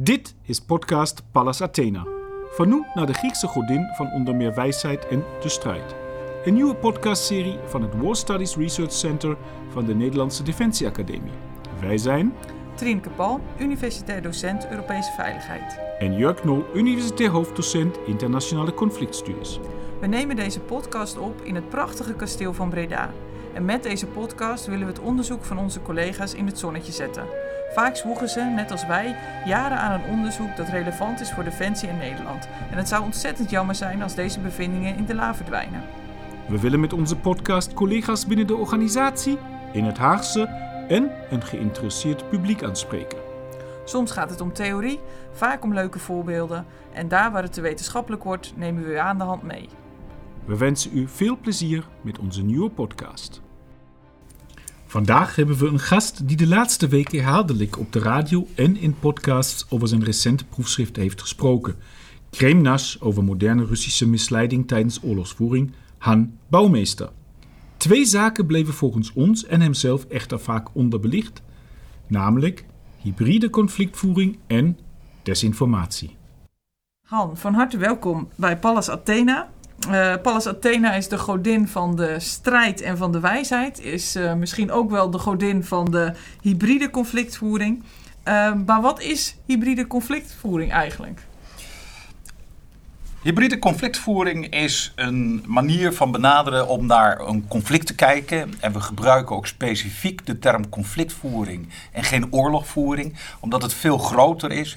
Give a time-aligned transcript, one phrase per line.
[0.00, 2.06] Dit is podcast Pallas Athena,
[2.50, 5.94] vernoemd naar de Griekse godin van onder meer wijsheid en de strijd.
[6.44, 9.36] Een nieuwe podcastserie van het War Studies Research Center
[9.68, 11.32] van de Nederlandse Defensie Academie.
[11.80, 12.34] Wij zijn
[12.74, 15.78] Trienke Pal, universitair docent Europese Veiligheid.
[15.98, 19.60] en Jörg Nol, universitair hoofddocent internationale conflictstudies.
[20.00, 23.12] We nemen deze podcast op in het prachtige kasteel van Breda.
[23.54, 27.26] En met deze podcast willen we het onderzoek van onze collega's in het zonnetje zetten.
[27.74, 31.88] Vaak zwoegen ze, net als wij, jaren aan een onderzoek dat relevant is voor Defensie
[31.88, 32.48] in Nederland.
[32.70, 35.82] En het zou ontzettend jammer zijn als deze bevindingen in de la verdwijnen.
[36.48, 39.38] We willen met onze podcast collega's binnen de organisatie,
[39.72, 40.42] in het Haagse
[40.88, 43.18] en een geïnteresseerd publiek aanspreken.
[43.84, 45.00] Soms gaat het om theorie,
[45.32, 46.66] vaak om leuke voorbeelden.
[46.92, 49.68] En daar waar het te wetenschappelijk wordt, nemen we u aan de hand mee.
[50.48, 53.40] We wensen u veel plezier met onze nieuwe podcast.
[54.86, 58.98] Vandaag hebben we een gast die de laatste week herhaaldelijk op de radio en in
[58.98, 61.76] podcasts over zijn recente proefschrift heeft gesproken.
[62.30, 67.10] Kremnas over moderne Russische misleiding tijdens oorlogsvoering, Han Bouwmeester.
[67.76, 71.42] Twee zaken bleven volgens ons en hemzelf echter vaak onderbelicht,
[72.06, 72.64] namelijk
[72.96, 74.78] hybride conflictvoering en
[75.22, 76.16] desinformatie.
[77.06, 79.50] Han, van harte welkom bij Pallas Athena.
[79.86, 83.80] Eh, Pallas Athena is de godin van de strijd en van de wijsheid.
[83.80, 87.82] Is eh, misschien ook wel de godin van de hybride conflictvoering.
[88.22, 91.20] Eh, maar wat is hybride conflictvoering eigenlijk?
[93.22, 98.54] Hybride conflictvoering is een manier van benaderen om naar een conflict te kijken.
[98.60, 104.52] En we gebruiken ook specifiek de term conflictvoering en geen oorlogvoering, omdat het veel groter
[104.52, 104.74] is.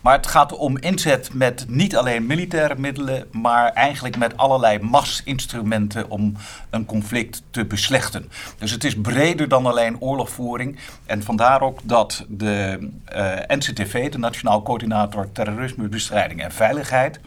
[0.00, 6.10] Maar het gaat om inzet met niet alleen militaire middelen, maar eigenlijk met allerlei masinstrumenten
[6.10, 6.36] om
[6.70, 8.30] een conflict te beslechten.
[8.58, 10.78] Dus het is breder dan alleen oorlogvoering.
[11.04, 17.20] En vandaar ook dat de eh, NCTV, de Nationaal Coördinator Terrorismebestrijding en Veiligheid,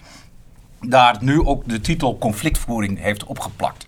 [0.81, 3.87] daar nu ook de titel conflictvoering heeft opgeplakt.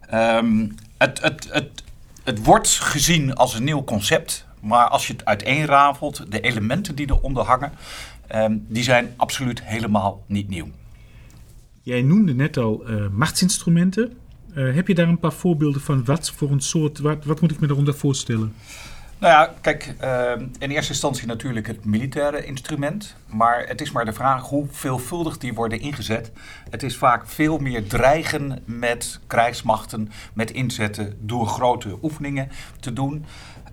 [0.00, 0.68] Ehm,
[0.98, 1.48] het, het,
[2.24, 7.10] het, wordt gezien als een nieuw concept, maar als je het uiteenrafelt, de elementen die
[7.10, 7.72] eronder hangen,
[8.26, 10.68] ehm, die zijn absoluut helemaal niet nieuw.
[11.82, 14.12] Jij noemde net al eh, machtsinstrumenten.
[14.54, 16.04] Eh, heb je daar een paar voorbeelden van?
[16.04, 18.54] Wat voor een soort, wat, wat moet ik me daaronder voorstellen?
[19.18, 23.16] Nou ja, kijk, uh, in eerste instantie natuurlijk het militaire instrument.
[23.26, 26.32] Maar het is maar de vraag hoe veelvuldig die worden ingezet.
[26.70, 32.48] Het is vaak veel meer dreigen met krijgsmachten, met inzetten door grote oefeningen
[32.80, 33.24] te doen.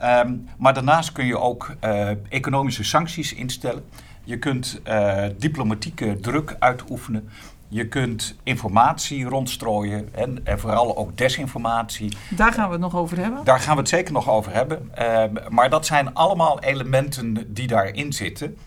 [0.03, 3.83] Um, maar daarnaast kun je ook uh, economische sancties instellen.
[4.23, 7.29] Je kunt uh, diplomatieke druk uitoefenen.
[7.73, 12.17] Je kunt informatie rondstrooien en, en, vooral ook desinformatie.
[12.29, 13.43] Daar gaan we het nog over hebben.
[13.43, 14.91] Daar gaan we het zeker nog over hebben.
[14.99, 18.57] Uh, maar dat zijn allemaal elementen die daarin zitten.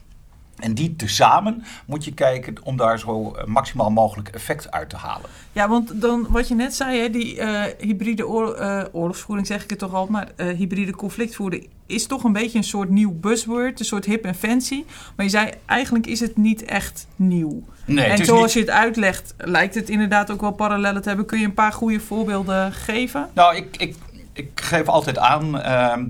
[0.58, 5.30] En die tezamen moet je kijken om daar zo maximaal mogelijk effect uit te halen.
[5.52, 9.64] Ja, want dan wat je net zei, hè, die uh, hybride oor, uh, oorlogsvoering, zeg
[9.64, 13.12] ik het toch al, maar uh, hybride conflictvoering is toch een beetje een soort nieuw
[13.20, 14.84] buzzword, een soort hip en fancy.
[15.16, 17.62] Maar je zei, eigenlijk is het niet echt nieuw.
[17.84, 18.52] Nee, en zoals niet...
[18.52, 21.26] je het uitlegt, lijkt het inderdaad ook wel parallellen te hebben.
[21.26, 23.28] Kun je een paar goede voorbeelden geven?
[23.32, 23.96] Nou, ik, ik,
[24.32, 25.52] ik geef altijd aan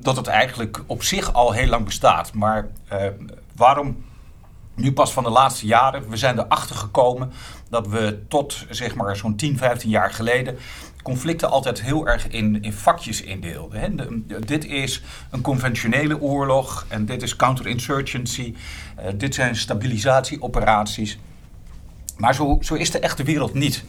[0.00, 2.32] dat het eigenlijk op zich al heel lang bestaat.
[2.32, 2.68] Maar
[3.56, 4.04] waarom
[4.74, 6.08] nu pas van de laatste jaren.
[6.08, 7.32] We zijn erachter gekomen
[7.68, 10.58] dat we tot zeg maar zo'n 10, 15 jaar geleden
[11.04, 14.24] conflicten altijd heel erg in, in vakjes indeelden.
[14.46, 18.54] Dit is een conventionele oorlog en dit is counterinsurgency.
[18.98, 21.18] Uh, dit zijn stabilisatieoperaties.
[22.16, 23.84] Maar zo, zo is de echte wereld niet.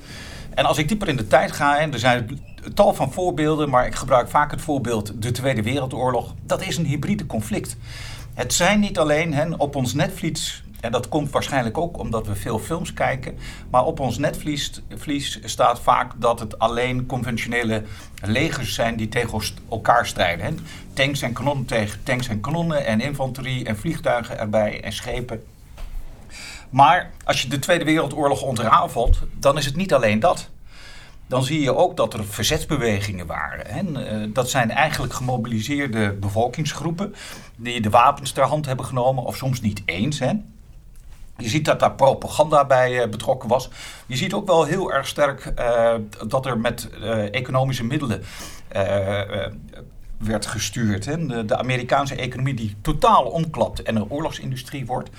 [0.53, 2.39] En als ik dieper in de tijd ga, en er zijn
[2.73, 6.33] tal van voorbeelden, maar ik gebruik vaak het voorbeeld de Tweede Wereldoorlog.
[6.45, 7.77] Dat is een hybride conflict.
[8.33, 12.35] Het zijn niet alleen hè, op ons netvlies en dat komt waarschijnlijk ook omdat we
[12.35, 13.37] veel films kijken.
[13.69, 17.83] Maar op ons netvlies staat vaak dat het alleen conventionele
[18.23, 20.59] legers zijn die tegen elkaar strijden.
[20.93, 25.43] Tanks en kanonnen tegen tanks en kanonnen en infanterie en vliegtuigen erbij en schepen.
[26.69, 30.49] Maar als je de Tweede Wereldoorlog ontrafelt, dan is het niet alleen dat.
[31.27, 33.65] Dan zie je ook dat er verzetsbewegingen waren.
[33.67, 34.31] Hè.
[34.31, 37.15] Dat zijn eigenlijk gemobiliseerde bevolkingsgroepen
[37.55, 40.19] die de wapens ter hand hebben genomen, of soms niet eens.
[40.19, 40.33] Hè.
[41.37, 43.69] Je ziet dat daar propaganda bij uh, betrokken was.
[44.05, 45.93] Je ziet ook wel heel erg sterk uh,
[46.27, 48.23] dat er met uh, economische middelen
[50.17, 51.05] werd gestuurd.
[51.05, 51.25] Hè.
[51.25, 55.09] De, de, Amerikaanse economie die totaal omklapt en een oorlogsindustrie wordt.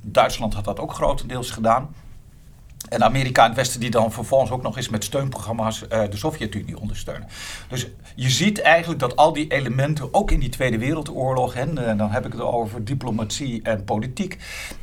[0.00, 1.94] Duitsland had dat ook grotendeels gedaan.
[2.88, 6.16] En Amerika en het Westen die dan vervolgens ook nog eens met steunprogramma's uh, de
[6.16, 7.28] Sovjet-Unie ondersteunen.
[7.68, 11.96] Dus je ziet eigenlijk dat al die elementen, ook in die Tweede Wereldoorlog, en uh,
[11.96, 14.38] dan heb ik het over diplomatie en politiek,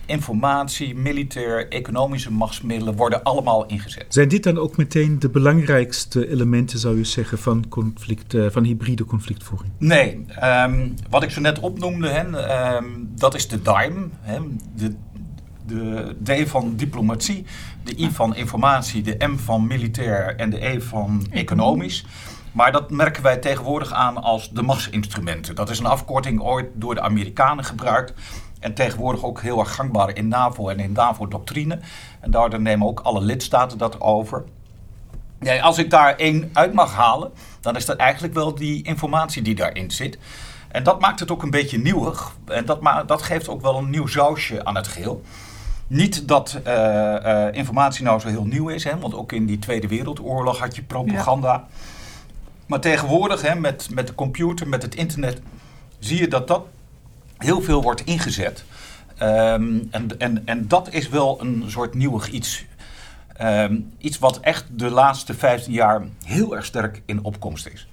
[0.06, 4.06] informatie, militair, economische machtsmiddelen, worden allemaal ingezet.
[4.10, 8.64] Zijn dit dan ook meteen de belangrijkste elementen, zou je zeggen, van, conflict, uh, van
[8.64, 9.72] hybride conflictvoering?
[9.78, 14.40] Nee, um, wat ik zo net opnoemde, hè, um, dat is de DIME, hè,
[14.76, 14.96] de
[15.66, 17.46] de D van diplomatie,
[17.84, 22.06] de I van informatie, de M van militair en de E van economisch.
[22.52, 25.56] Maar dat merken wij tegenwoordig aan als de machtsinstrumenten.
[25.56, 28.14] Dat is een afkorting ooit door de Amerikanen gebruikt.
[28.60, 31.80] En tegenwoordig ook heel erg gangbaar in NAVO en in NAVO-doctrine.
[32.20, 34.44] En daardoor nemen ook alle lidstaten dat over.
[35.40, 37.32] Ja, als ik daar één uit mag halen,
[37.62, 40.18] dan is dat eigenlijk wel die informatie die daarin zit.
[40.68, 42.32] En dat maakt het ook een beetje nieuwig.
[42.46, 45.24] En dat, dat geeft ook wel een nieuw sausje aan het geheel.
[45.92, 49.60] Niet dat uh, uh, informatie nou zo heel nieuw is, hè, want ook in die
[49.60, 51.54] Tweede Wereldoorlog had je propaganda.
[51.54, 51.68] Ja.
[52.66, 55.42] Maar tegenwoordig, hè, met, met de computer, met het internet,
[56.00, 56.66] zie je dat dat
[57.38, 58.64] heel veel wordt ingezet.
[59.22, 62.66] Um, en, en, en dat is wel een soort nieuwig iets.
[63.42, 67.88] Um, iets wat echt de laatste 15 jaar heel erg sterk in opkomst is.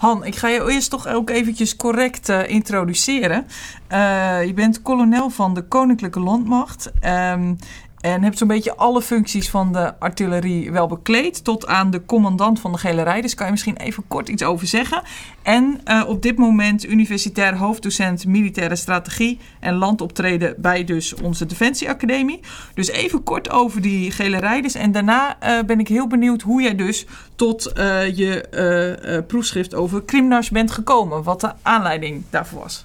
[0.00, 3.46] Han, ik ga je eerst toch ook eventjes correct uh, introduceren.
[3.92, 6.90] Uh, je bent kolonel van de Koninklijke Landmacht.
[7.04, 7.58] Um,
[8.00, 11.44] en hebt zo'n beetje alle functies van de artillerie wel bekleed.
[11.44, 13.34] Tot aan de commandant van de gele rijders.
[13.34, 15.02] Kan je misschien even kort iets over zeggen.
[15.42, 22.40] En uh, op dit moment universitair hoofddocent militaire strategie en landoptreden bij dus onze Defensieacademie.
[22.74, 24.74] Dus even kort over die gele rijders.
[24.74, 27.06] En daarna uh, ben ik heel benieuwd hoe jij dus
[27.36, 31.22] tot uh, je proefschrift over Krimnars bent gekomen.
[31.22, 32.84] Wat de aanleiding daarvoor was.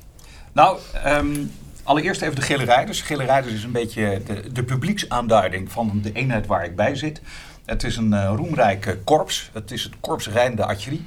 [0.52, 0.78] Nou,
[1.08, 1.52] um
[1.86, 3.02] Allereerst even de Gele Rijders.
[3.02, 7.22] Gele Rijders is een beetje de, de publieksaanduiding van de eenheid waar ik bij zit.
[7.66, 9.50] Het is een uh, roemrijke korps.
[9.54, 11.06] Het is het Korps Rijn de.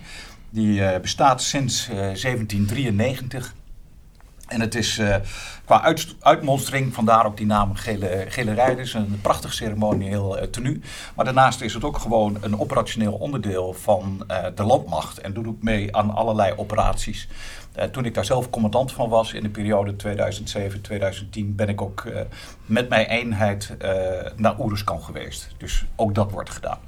[0.51, 3.55] Die uh, bestaat sinds uh, 1793.
[4.49, 5.17] En het is uh,
[5.65, 10.81] qua uit, uitmonstering, vandaar ook die naam Gele, Gele Rijders, een prachtig ceremonieel uh, tenue.
[11.15, 15.19] Maar daarnaast is het ook gewoon een operationeel onderdeel van uh, de landmacht.
[15.19, 17.29] En doet ook mee aan allerlei operaties.
[17.93, 22.05] toen ik daar zelf commandant van was in de periode 2007-2010, ben ik ook
[22.67, 23.77] met mijn eenheid
[24.37, 25.49] naar Oeruskan geweest.
[25.57, 26.79] Dus ook dat wordt gedaan.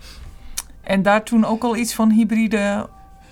[0.80, 2.88] En daar toen ook al iets van hybride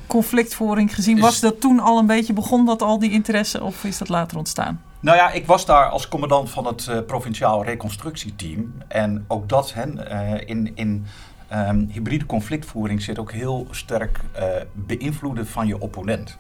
[0.08, 1.20] conflictvoering gezien?
[1.20, 4.38] Was dat toen al een beetje, begon dat al die interesse of is dat later
[4.38, 4.82] ontstaan?
[5.00, 8.72] Nou ja, ik was daar als commandant van het uh, provinciaal reconstructieteam.
[8.88, 11.06] En ook dat hen uh, in, in
[11.52, 16.38] um, hybride conflictvoering zit ook heel sterk uh, beïnvloeden van je opponent.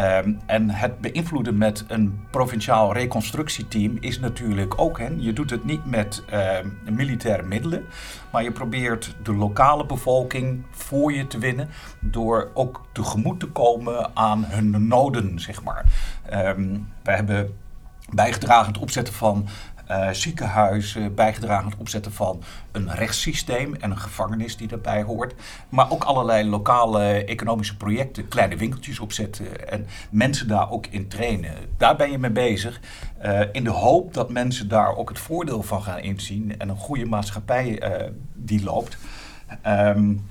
[0.00, 5.64] Um, en het beïnvloeden met een provinciaal reconstructieteam is natuurlijk ook, hè, je doet het
[5.64, 6.58] niet met uh,
[6.90, 7.84] militaire middelen,
[8.32, 11.68] maar je probeert de lokale bevolking voor je te winnen
[11.98, 15.84] door ook tegemoet te komen aan hun noden, zeg maar.
[16.32, 17.56] Um, wij hebben
[18.14, 19.48] bijgedragen het opzetten van
[19.90, 22.42] uh, ziekenhuizen, bijgedragen aan het opzetten van
[22.72, 25.34] een rechtssysteem en een gevangenis die daarbij hoort.
[25.68, 31.54] Maar ook allerlei lokale economische projecten, kleine winkeltjes opzetten en mensen daar ook in trainen.
[31.76, 32.80] Daar ben je mee bezig.
[33.24, 36.76] Uh, in de hoop dat mensen daar ook het voordeel van gaan inzien en een
[36.76, 38.96] goede maatschappij uh, die loopt.
[39.66, 40.26] Um,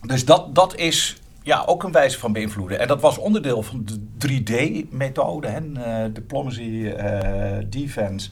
[0.00, 2.78] dus dat, dat is ja, ook een wijze van beïnvloeden.
[2.78, 3.98] En dat was onderdeel van de
[4.28, 8.30] 3D-methode, uh, diplomacy, uh, defense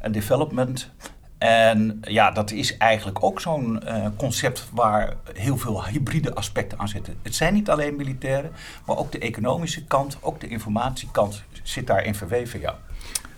[0.00, 0.90] en development.
[1.38, 6.88] En ja, dat is eigenlijk ook zo'n uh, concept waar heel veel hybride aspecten aan
[6.88, 7.14] zitten.
[7.22, 8.50] Het zijn niet alleen militairen,
[8.86, 12.78] maar ook de economische kant, ook de informatiekant zit daarin verweven, ja.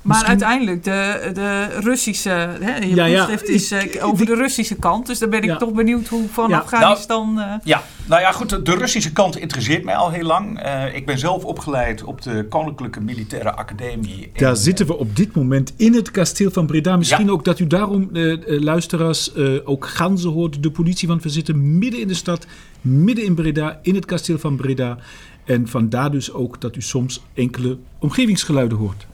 [0.03, 2.31] Maar uiteindelijk, de, de Russische,
[2.61, 3.29] hè, je ja, ja.
[3.43, 5.07] is uh, over de Russische kant.
[5.07, 5.57] Dus dan ben ik ja.
[5.57, 7.35] toch benieuwd hoe van Afghanistan...
[7.35, 7.55] Nou, uh...
[7.65, 10.65] Ja, nou ja, goed, de Russische kant interesseert mij al heel lang.
[10.67, 14.31] Uh, ik ben zelf opgeleid op de Koninklijke Militaire Academie.
[14.35, 16.97] Daar zitten we op dit moment in het kasteel van Breda.
[16.97, 18.09] Misschien ook dat u daarom,
[18.47, 21.09] luisteraars, ook ganzen hoort, de politie.
[21.09, 22.47] Want we zitten midden in de stad,
[22.81, 24.99] midden in Breda, in het kasteel van Breda.
[25.45, 29.07] En vandaar dus ook dat u soms enkele omgevingsgeluiden hoort.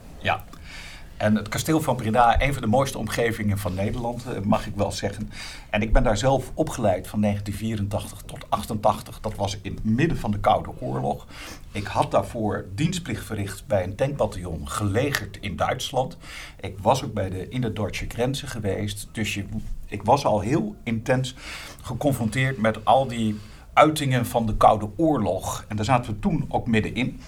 [1.17, 4.75] En het kasteel van Breda, een van de mooiste omgevingen van Nederland, eh, mag ik
[4.75, 5.31] wel zeggen.
[5.69, 9.19] En ik ben daar zelf opgeleid van 1984 tot 88.
[9.19, 11.27] Dat was in het midden van de Koude Oorlog.
[11.71, 16.17] Ik had daarvoor dienstplicht verricht bij een tankbataljon gelegerd in Duitsland.
[16.59, 19.07] Ik was ook bij de Innerduitse grenzen geweest.
[19.11, 19.45] Dus je,
[19.85, 21.35] ik was al heel intens
[21.81, 23.39] geconfronteerd met al die
[23.73, 25.65] uitingen van de Koude Oorlog.
[25.67, 27.19] En daar zaten we toen ook middenin.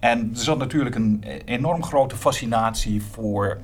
[0.00, 3.58] En er zat natuurlijk een enorm grote fascinatie voor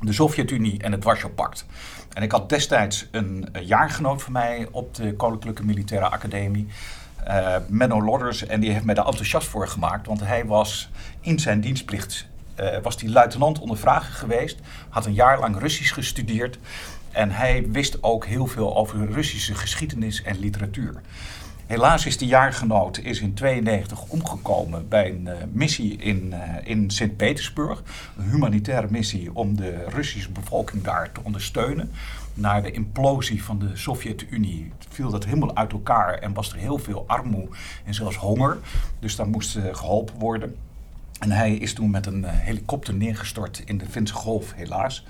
[0.00, 1.66] de Sovjet-Unie en het Warschau-pact.
[2.12, 6.66] En ik had destijds een, jaargenoot van mij op de Koninklijke Militaire Academie,
[7.28, 10.90] uh, Menno Lodders, en die heeft mij daar enthousiast voor gemaakt, want hij was
[11.20, 12.26] in zijn dienstplicht
[12.60, 16.58] uh, was die luitenant onder vragen geweest, had een jaar lang Russisch gestudeerd
[17.12, 21.00] en hij wist ook heel veel over Russische geschiedenis en literatuur.
[21.66, 26.90] Helaas is die jaargenoot is in 92 omgekomen bij een uh, missie in, uh, in
[26.90, 27.82] Sint-Petersburg.
[28.18, 31.90] Een humanitaire missie om de Russische bevolking daar te ondersteunen.
[32.34, 36.78] Na de implosie van de Sovjet-Unie viel dat helemaal uit elkaar en was er heel
[36.78, 38.58] veel armoede en zelfs honger.
[38.98, 40.56] Dus daar moest uh, geholpen worden.
[41.18, 45.06] En hij is toen met een helikopter neergestort in de Finse Golf, helaas.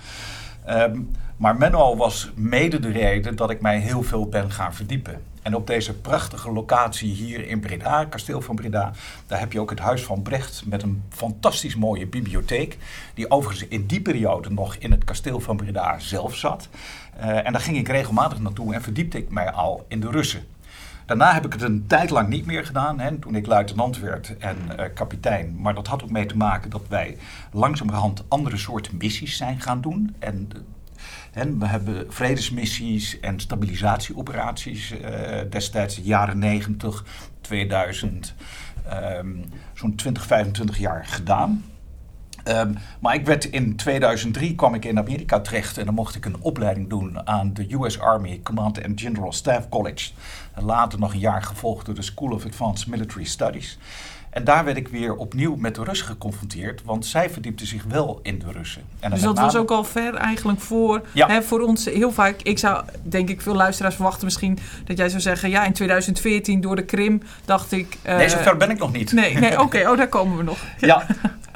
[0.68, 5.20] Um, maar Menno was mede de reden dat ik mij heel veel ben gaan verdiepen.
[5.44, 8.92] En op deze prachtige locatie hier in Breda, kasteel van Breda,
[9.26, 12.78] daar heb je ook het Huis van Brecht met een fantastisch mooie bibliotheek.
[13.14, 16.68] Die overigens in die periode nog in het kasteel van Breda zelf zat.
[17.20, 20.44] Uh, en daar ging ik regelmatig naartoe en verdiepte ik mij al in de Russen.
[21.06, 24.36] Daarna heb ik het een tijd lang niet meer gedaan, hè, toen ik luitenant werd
[24.38, 25.56] en uh, kapitein.
[25.60, 27.16] Maar dat had ook mee te maken dat wij
[27.52, 30.16] langzamerhand andere soorten missies zijn gaan doen.
[30.18, 30.50] En
[31.34, 35.00] we hebben vredesmissies en stabilisatieoperaties uh,
[35.50, 37.04] destijds de jaren 90,
[37.40, 38.34] 2000,
[39.18, 41.64] um, zo'n 20, 25 jaar gedaan.
[42.48, 46.24] Um, maar ik werd in 2003 kwam ik in Amerika terecht en dan mocht ik
[46.24, 50.10] een opleiding doen aan de US Army Command and General Staff College.
[50.54, 53.78] Later nog een jaar gevolgd door de School of Advanced Military Studies.
[54.34, 58.20] En daar werd ik weer opnieuw met de Russen geconfronteerd, want zij verdiepten zich wel
[58.22, 58.82] in de Russen.
[59.00, 61.28] En dus dat was ook al ver eigenlijk voor, ja.
[61.28, 62.42] hè, voor ons heel vaak.
[62.42, 66.60] Ik zou denk ik veel luisteraars verwachten misschien dat jij zou zeggen, ja in 2014
[66.60, 67.96] door de Krim dacht ik...
[68.06, 69.12] Uh, nee, zover ben ik nog niet.
[69.12, 70.58] Nee, nee oké, oh daar komen we nog.
[70.78, 71.06] ja.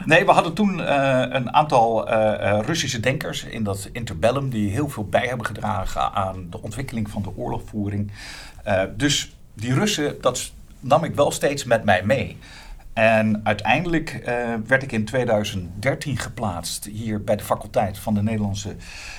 [0.05, 4.89] Nee, we hadden toen uh, een aantal uh, Russische denkers in dat interbellum die heel
[4.89, 8.11] veel bij hebben gedragen aan de ontwikkeling van de oorlogvoering.
[8.97, 12.37] dus die Russen, dat nam ik wel steeds met mij mee.
[12.99, 18.77] En uiteindelijk uh, werd ik in 2013 geplaatst hier bij de faculteit van de Nederlandse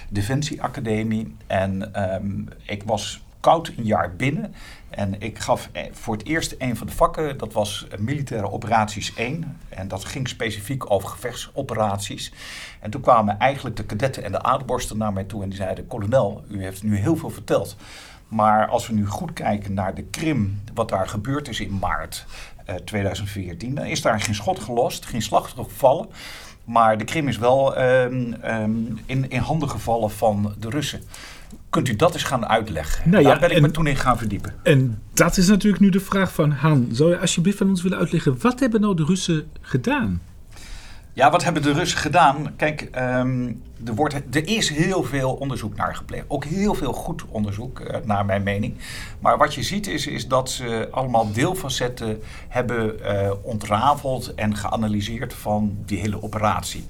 [0.09, 1.35] Defensie Academie.
[1.47, 4.53] En um, ik was koud een jaar binnen.
[4.89, 9.13] En ik gaf eh, voor het eerst een van de vakken, dat was militaire operaties
[9.15, 9.57] 1.
[9.69, 12.33] En dat ging specifiek over gevechtsoperaties.
[12.79, 15.87] En toen kwamen eigenlijk de kadetten en de aardborsten naar mij toe en die zeiden:
[15.87, 17.75] Kolonel, u heeft nu heel veel verteld.
[18.27, 22.25] Maar als we nu goed kijken naar de Krim, wat daar gebeurd is in maart,
[22.83, 23.69] 2014.
[23.69, 26.07] Eh, Dan is daar geen schot gelost, geen slachtoffer gevallen.
[26.63, 31.01] Maar de Krim is wel um, um, in, in handen gevallen van de Russen.
[31.69, 33.09] Kunt u dat eens gaan uitleggen?
[33.09, 34.53] Nou ja, Daar ben ik en, me toen in gaan verdiepen.
[34.63, 36.89] En dat is natuurlijk nu de vraag van Han.
[36.91, 38.37] Zou je alsjeblieft van ons willen uitleggen...
[38.41, 40.21] wat hebben nou de Russen gedaan?
[41.19, 42.53] Ja, wat hebben de Russen gedaan?
[42.55, 46.25] Kijk, um, er, wordt, er is heel veel onderzoek naar gepleegd.
[46.27, 48.77] Ook heel veel goed onderzoek, uh, naar mijn mening.
[49.19, 55.33] Maar wat je ziet is, is dat ze allemaal deelfacetten hebben uh, ontrafeld en geanalyseerd
[55.33, 56.85] van die hele operatie.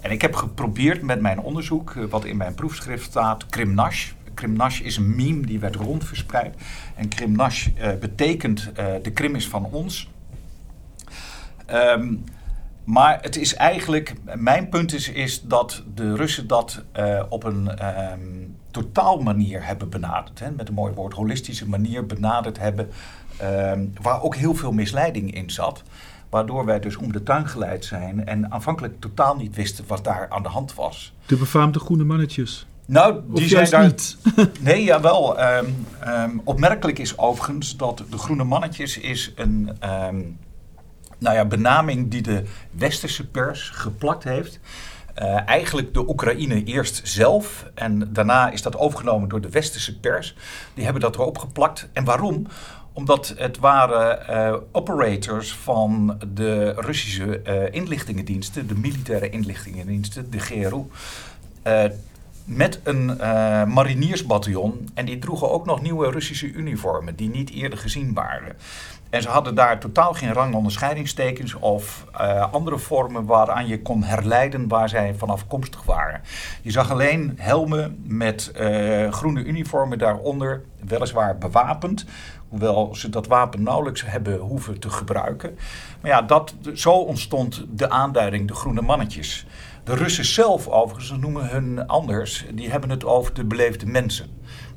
[0.00, 4.10] En ik heb geprobeerd met mijn onderzoek, uh, wat in mijn proefschrift staat, Krimnash.
[4.34, 6.54] Krimnash is een meme die werd rondverspreid.
[6.94, 7.68] En Krimnash
[8.00, 8.70] betekent
[9.02, 10.10] de Krim is van ons.
[11.72, 12.24] Um,
[12.84, 17.70] maar het is eigenlijk, mijn punt is, is dat de Russen dat uh, op een
[18.12, 20.38] um, totaal manier hebben benaderd.
[20.38, 22.88] Hè, met een mooi woord, holistische manier benaderd hebben.
[23.42, 25.82] Um, waar ook heel veel misleiding in zat.
[26.28, 30.26] Waardoor wij dus om de tuin geleid zijn en aanvankelijk totaal niet wisten wat daar
[30.28, 31.12] aan de hand was.
[31.26, 32.66] De befaamde groene mannetjes.
[32.86, 33.86] Nou, die zijn daar.
[33.86, 34.16] Niet.
[34.60, 35.42] nee, jawel.
[35.42, 39.70] Um, um, opmerkelijk is overigens dat de groene mannetjes is een.
[41.20, 44.60] Nou ja, benaming die de westerse pers geplakt heeft.
[45.18, 50.36] Uh, eigenlijk de Oekraïne eerst zelf en daarna is dat overgenomen door de westerse pers.
[50.74, 51.88] Die hebben dat erop geplakt.
[51.92, 52.46] En waarom?
[52.92, 60.84] Omdat het waren uh, operators van de Russische uh, inlichtingendiensten, de militaire inlichtingendiensten, de GRU.
[62.44, 63.06] met een
[63.72, 64.88] mariniersbataljon.
[64.94, 68.56] En die droegen ook nog nieuwe Russische uniformen die niet eerder gezien waren.
[69.10, 74.68] En ze hadden daar totaal geen rangonderscheidingstekens of uh, andere vormen waaraan je kon herleiden
[74.68, 76.20] waar zij van afkomstig waren.
[76.62, 82.04] Je zag alleen helmen met uh, groene uniformen daaronder, weliswaar bewapend,
[82.48, 85.58] hoewel ze dat wapen nauwelijks hebben hoeven te gebruiken.
[86.00, 89.46] Maar ja, dat, zo ontstond de aanduiding de groene mannetjes.
[89.84, 94.26] De Russen zelf, overigens, noemen hun anders, die hebben het over de beleefde mensen.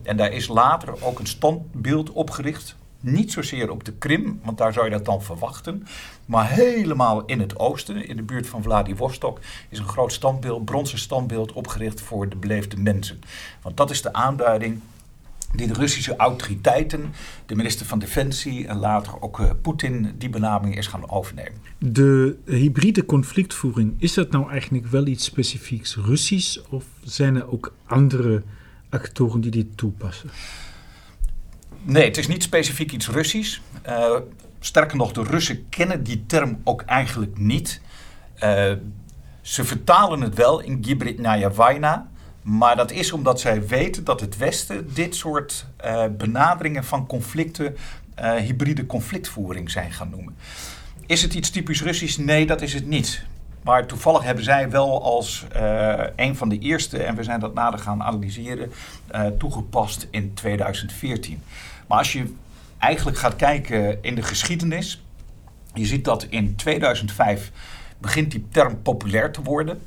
[0.04, 4.74] En daar is later ook een standbeeld opgericht Niet zozeer op de Krim, want daar
[4.74, 5.88] zou je dat dan verwachten.
[6.26, 10.98] Maar helemaal in het oosten, in de buurt van Vladivostok, is een groot standbeeld, bronzen
[10.98, 13.20] standbeeld opgericht voor de beleefde mensen.
[13.62, 14.80] Want dat is de aanduiding
[15.56, 17.14] die de Russische autoriteiten,
[17.46, 21.60] de minister van Defensie en later ook uh, Poetin, die benaming is gaan overnemen.
[21.78, 27.74] De hybride conflictvoering, is dat nou eigenlijk wel iets specifieks Russisch of zijn er ook
[27.86, 28.44] andere
[28.90, 30.30] actoren die dit toepassen?
[31.86, 33.60] Nee, het is niet specifiek iets Russisch.
[33.88, 34.16] Uh,
[34.60, 37.82] sterker nog, de Russen kennen die term ook eigenlijk niet.
[38.44, 38.72] Uh,
[39.42, 42.08] ze vertalen het wel in Gibritnaya Vaina.
[42.42, 47.76] Maar dat is omdat zij weten dat het Westen dit soort uh, benaderingen van conflicten
[48.16, 50.36] hybride conflictvoering zijn gaan noemen.
[51.06, 52.18] Is het iets typisch Russisch?
[52.18, 53.24] Nee, dat is het niet.
[53.64, 55.46] Maar toevallig hebben zij wel als
[56.16, 58.72] een van de eerste, en we zijn dat nader gaan analyseren,
[59.38, 61.42] toegepast in 2014.
[61.94, 62.34] Maar als je
[62.78, 65.04] eigenlijk gaat kijken in de geschiedenis,
[65.74, 67.52] je ziet dat in 2005
[67.98, 69.82] begint die term populair te worden.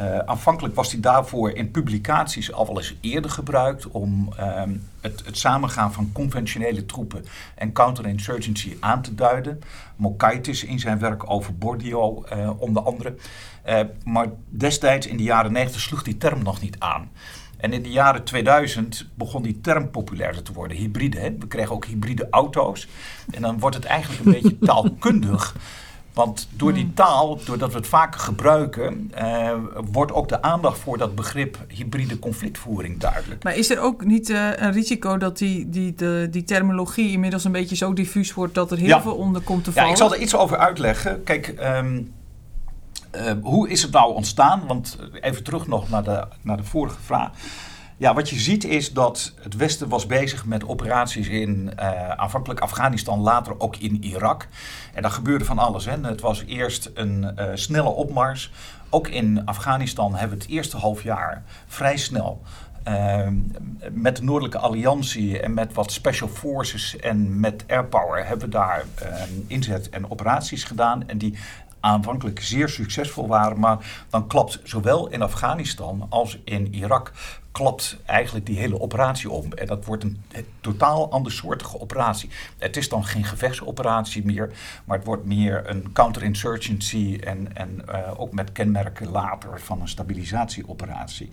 [0.00, 4.62] Uh, aanvankelijk was die daarvoor in publicaties al wel eens eerder gebruikt om uh,
[5.00, 7.24] het, het, samengaan van conventionele troepen
[7.54, 9.60] en counterinsurgency aan te duiden.
[9.96, 13.14] Mokaitis in zijn werk over Bordio uh, onder andere.
[13.66, 17.10] Uh, maar destijds in de jaren 90 sloeg die term nog niet aan.
[17.56, 21.18] En in de jaren 2000 begon die term populairder te worden, hybride.
[21.18, 21.36] Hè?
[21.38, 22.88] We kregen ook hybride auto's.
[23.30, 25.54] En dan wordt het eigenlijk een beetje taalkundig.
[26.16, 29.52] Want door die taal, doordat we het vaker gebruiken, eh,
[29.90, 33.44] wordt ook de aandacht voor dat begrip hybride conflictvoering duidelijk.
[33.44, 37.44] Maar is er ook niet uh, een risico dat die, die, de, die terminologie inmiddels
[37.44, 39.88] een beetje zo diffuus wordt dat er heel veel onder komt te vallen?
[39.88, 41.22] Ja, ik zal er iets over uitleggen.
[41.24, 42.12] Kijk, um,
[43.16, 44.66] uh, hoe is het nou ontstaan?
[44.66, 47.30] Want even terug nog naar de, naar de vorige vraag.
[47.98, 52.60] Ja, wat je ziet is dat het Westen was bezig met operaties in uh, aanvankelijk
[52.60, 54.48] Afghanistan, later ook in Irak.
[54.94, 55.84] En daar gebeurde van alles.
[55.84, 55.96] Hè.
[56.00, 58.52] Het was eerst een uh, snelle opmars.
[58.90, 62.42] Ook in Afghanistan hebben we het eerste half jaar vrij snel
[62.88, 63.28] uh,
[63.90, 68.84] met de Noordelijke Alliantie en met wat special forces en met airpower hebben we daar
[69.02, 71.08] uh, inzet en operaties gedaan.
[71.08, 71.38] En die
[71.86, 73.60] aanvankelijk zeer succesvol waren.
[73.60, 77.12] Maar dan klapt zowel in Afghanistan als in Irak
[77.56, 79.52] klapt eigenlijk die hele operatie om.
[79.52, 80.22] En dat wordt een,
[80.60, 82.30] totaal andersoortige operatie.
[82.58, 84.50] Het is dan geen gevechtsoperatie meer,
[84.84, 89.88] maar het wordt meer een counterinsurgency en, en uh, ook met kenmerken later van een
[89.88, 91.30] stabilisatieoperatie.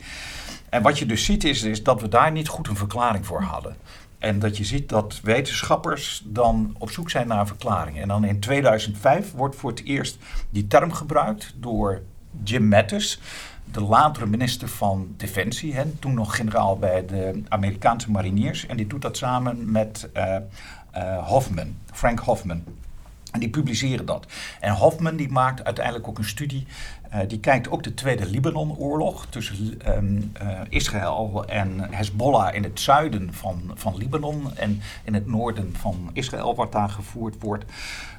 [0.70, 3.42] En wat je dus ziet is, is dat we daar niet goed een verklaring voor
[3.42, 3.76] hadden.
[4.24, 8.02] En dat je ziet dat wetenschappers dan op zoek zijn naar een verklaring.
[8.02, 10.18] En dan in 2005 wordt voor het eerst
[10.50, 12.02] die term gebruikt door
[12.44, 13.20] Jim Mattis,
[13.72, 18.66] de latere minister van Defensie, hè, toen nog generaal bij de Amerikaanse mariniers.
[18.66, 20.36] En die doet dat samen met uh,
[20.96, 22.64] uh, Hoffman, Frank Hoffman.
[23.34, 24.26] En die publiceren dat.
[24.60, 26.66] En Hoffman die maakt uiteindelijk ook een studie.
[27.14, 32.80] Uh, die kijkt ook de Tweede Libanon-oorlog tussen um, uh, Israël en Hezbollah in het
[32.80, 37.66] zuiden van, van Libanon en in het noorden van Israël, wat daar gevoerd wordt.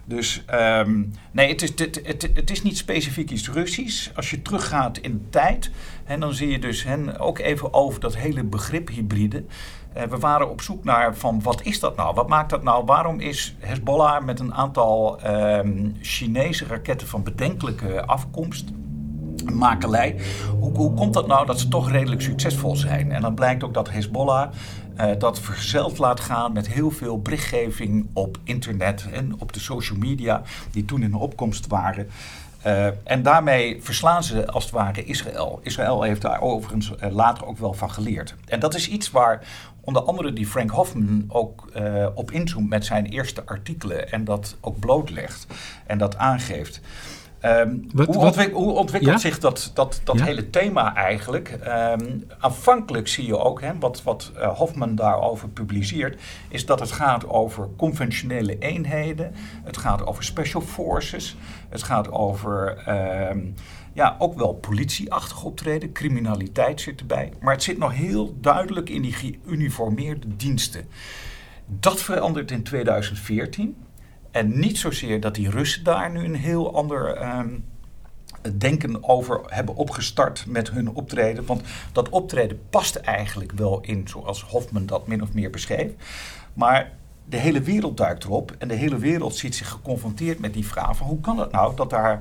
[0.04, 4.10] Dus um, nee, het is, het, het, het, is niet specifiek iets Russisch.
[4.14, 5.70] Als je teruggaat in de tijd,
[6.04, 9.44] en dan zie je dus hen ook even over dat hele begrip hybride.
[9.96, 12.14] Uh, we waren op zoek naar van wat is dat nou?
[12.14, 12.84] Wat maakt dat nou?
[12.84, 18.70] Waarom is Hezbollah met een aantal um, Chinese raketten van bedenkelijke afkomst
[19.52, 20.16] makelij.
[20.58, 23.12] Hoe, hoe, komt dat nou dat ze toch redelijk succesvol zijn?
[23.12, 24.50] En dan blijkt ook dat Hezbollah
[25.00, 29.98] uh, dat verzeld laat gaan met heel veel berichtgeving op internet en op de social
[29.98, 32.10] media die toen in opkomst waren.
[32.66, 35.60] Uh, en daarmee verslaan ze als het ware Israël.
[35.62, 38.34] Israël heeft daar overigens later ook wel van geleerd.
[38.46, 39.46] En dat is iets waar
[39.84, 44.56] onder andere die Frank Hoffman ook uh, op inzoomt met zijn eerste artikelen en dat
[44.60, 45.46] ook blootlegt
[45.86, 46.80] en dat aangeeft.
[47.44, 49.18] Um, wat, hoe, ontwik hoe, ontwikkelt ja?
[49.18, 50.24] zich dat, dat, dat ja?
[50.24, 51.58] hele thema eigenlijk?
[51.66, 56.92] Um, aanvankelijk zie je ook, hè, wat, wat uh, Hofman daarover publiceert, is dat het
[56.92, 61.36] gaat over conventionele eenheden, het gaat over special forces,
[61.68, 62.84] het gaat over
[63.30, 63.54] um,
[63.94, 69.02] ja, ook wel politieachtig optreden, criminaliteit zit erbij, maar het zit nog heel duidelijk in
[69.02, 70.86] die geuniformeerde diensten.
[71.66, 73.76] Dat verandert in 2014.
[74.30, 77.64] En niet zozeer dat die Russen daar nu een heel ander um,
[78.58, 81.46] denken over hebben opgestart met hun optreden.
[81.46, 85.92] Want dat optreden past eigenlijk wel in zoals Hofman dat min of meer beschreef.
[86.54, 86.92] Maar
[87.24, 90.96] de hele wereld duikt erop en de hele wereld ziet zich geconfronteerd met die vraag
[90.96, 92.20] van hoe kan het nou dat daar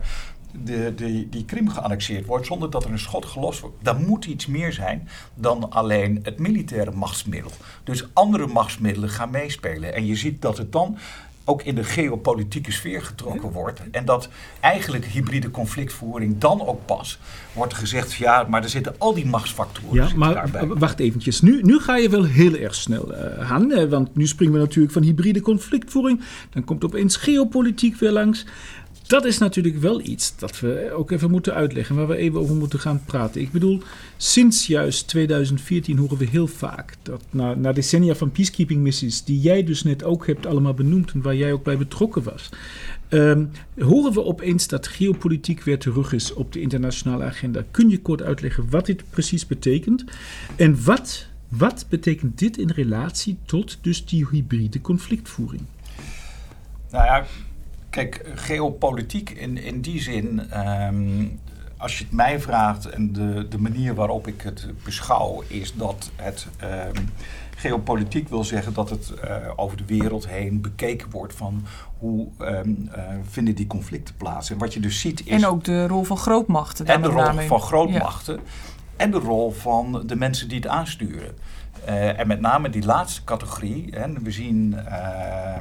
[0.64, 3.76] de, de, die Krim geannexeerd wordt zonder dat er een schot gelost wordt.
[3.82, 7.52] Dan moet iets meer zijn dan alleen het militaire machtsmiddel.
[7.84, 9.94] Dus andere machtsmiddelen gaan meespelen.
[9.94, 10.98] En je ziet dat het dan
[11.46, 13.82] ook in de geopolitieke sfeer getrokken wordt.
[13.92, 17.20] En dat eigenlijk hybride conflictvoering dan ook pas
[17.54, 18.14] wordt gezegd...
[18.14, 20.68] ja, maar er zitten al die machtsfactoren Ja, maar daarbij.
[20.68, 21.42] wacht eventjes.
[21.42, 23.90] Nu, nu ga je wel heel erg snel, uh, Han.
[23.90, 26.22] Want nu springen we natuurlijk van hybride conflictvoering.
[26.50, 28.46] Dan komt opeens geopolitiek weer langs.
[29.08, 32.56] Dat is natuurlijk wel iets dat we ook even moeten uitleggen, waar we even over
[32.56, 33.42] moeten gaan praten.
[33.42, 33.82] Ik bedoel,
[34.18, 39.40] sinds juist 2014 horen we heel vaak dat na, na decennia van peacekeeping missies, die
[39.40, 42.50] jij dus net ook hebt allemaal benoemd en waar jij ook bij betrokken was,
[43.10, 47.64] um, horen we opeens dat geopolitiek weer terug is op de internationale agenda.
[47.72, 50.04] Kun je kort uitleggen wat dit precies betekent
[50.56, 55.62] en wat, wat betekent dit in relatie tot dus die hybride conflictvoering?
[56.92, 57.26] Nou ja,
[57.94, 61.26] Kijk, geopolitiek in, in die zin, ehm,
[61.78, 66.12] als je het mij vraagt en de, de manier waarop ik het beschouw, is dat
[66.16, 66.48] het
[66.96, 67.10] um,
[67.56, 71.66] geopolitiek wil zeggen dat het uh, over de wereld heen bekeken wordt van
[71.98, 74.50] hoe um, uh, vinden die conflicten plaats.
[74.50, 75.42] En wat je dus ziet is.
[75.42, 76.86] En ook de rol van grootmachten.
[76.86, 78.36] En de rol van grootmachten.
[78.36, 78.42] Ja.
[78.96, 81.36] En de rol van de mensen die het aansturen.
[81.88, 83.88] Uh, en met name die laatste categorie.
[83.92, 85.56] Hè, we zien uh,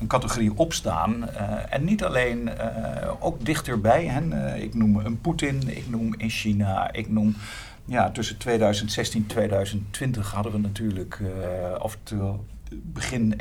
[0.00, 1.22] een categorie opstaan.
[1.22, 2.50] Uh, en niet alleen,
[3.20, 4.06] ook dichterbij.
[4.06, 7.36] Hè, ik noem een Poetin, ik noem in China, ik noem...
[7.84, 11.20] Ja, tussen 2016 en 2020 hadden we natuurlijk,
[11.78, 12.32] of te,
[12.70, 13.34] begin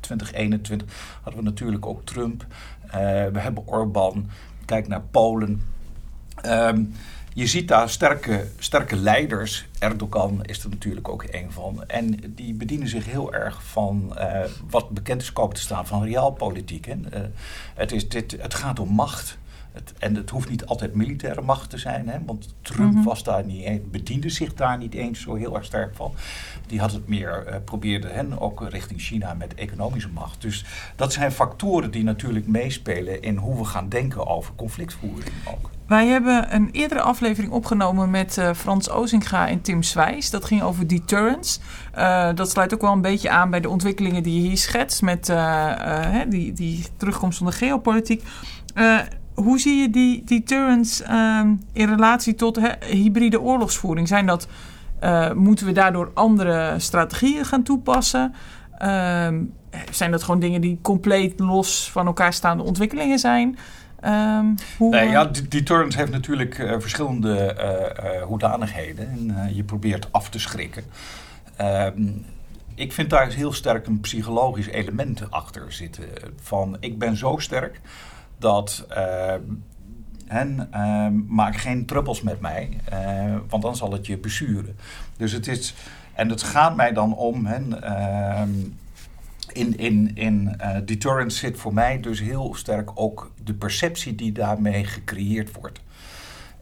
[0.00, 2.46] 2021 hadden we natuurlijk ook Trump.
[3.32, 4.30] we hebben Orbán.
[4.64, 5.62] Kijk naar Polen.
[6.46, 6.92] Um,
[7.36, 9.66] je ziet daar sterke, sterke leiders.
[9.78, 11.84] Erdogan is er natuurlijk ook een van.
[11.86, 16.04] En die bedienen zich heel erg van uh, wat bekend is komen te staan van
[16.04, 16.86] realpolitiek.
[16.86, 16.94] Uh,
[17.74, 19.38] het, is dit, het gaat om macht.
[19.76, 23.04] Het, en het hoeft niet altijd militaire macht te zijn, hè, want Trump mm -hmm.
[23.04, 26.14] was daar niet, bediende zich daar niet eens zo heel erg sterk van.
[26.66, 30.42] Die had het meer, uh, probeerde hen ook richting China met economische macht.
[30.42, 30.64] Dus
[30.96, 35.70] dat zijn factoren die natuurlijk meespelen in hoe we gaan denken over conflictvoering ook.
[35.86, 40.30] Wij hebben een eerdere aflevering opgenomen met uh, Frans Ozinga en Tim Swijs.
[40.30, 41.60] Dat ging over deterrence.
[41.96, 45.02] Uh, dat sluit ook wel een beetje aan bij de ontwikkelingen die je hier schetst
[45.02, 45.32] met
[46.28, 48.22] die, die terugkomst van de geopolitiek.
[49.36, 51.04] Hoe zie je die deterrence
[51.72, 54.08] in relatie tot hybride oorlogsvoering?
[54.08, 54.48] Zijn dat,
[55.34, 58.34] moeten we daardoor andere strategieën gaan toepassen?
[59.90, 63.58] zijn dat gewoon dingen die compleet los van elkaar staande ontwikkelingen zijn?
[64.04, 65.30] Um, hoe, nee, ja,
[65.88, 69.08] heeft natuurlijk uh, verschillende uh, hoedanigheden.
[69.08, 70.84] En je probeert af te schrikken.
[71.60, 72.24] Um,
[72.74, 76.04] ik vind daar heel sterk een psychologisch element achter zitten.
[76.42, 77.80] Van ik ben zo sterk
[78.38, 78.86] dat
[80.26, 80.68] hen
[81.28, 82.68] maak geen trubbels met mij,
[83.48, 84.76] want dan zal het je bezuren.
[85.16, 85.74] Dus het is,
[86.14, 87.82] en het gaat mij dan om hen
[89.52, 94.32] in, in, in uh, deterrence zit voor mij dus heel sterk ook de perceptie die
[94.32, 95.80] daarmee gecreëerd wordt.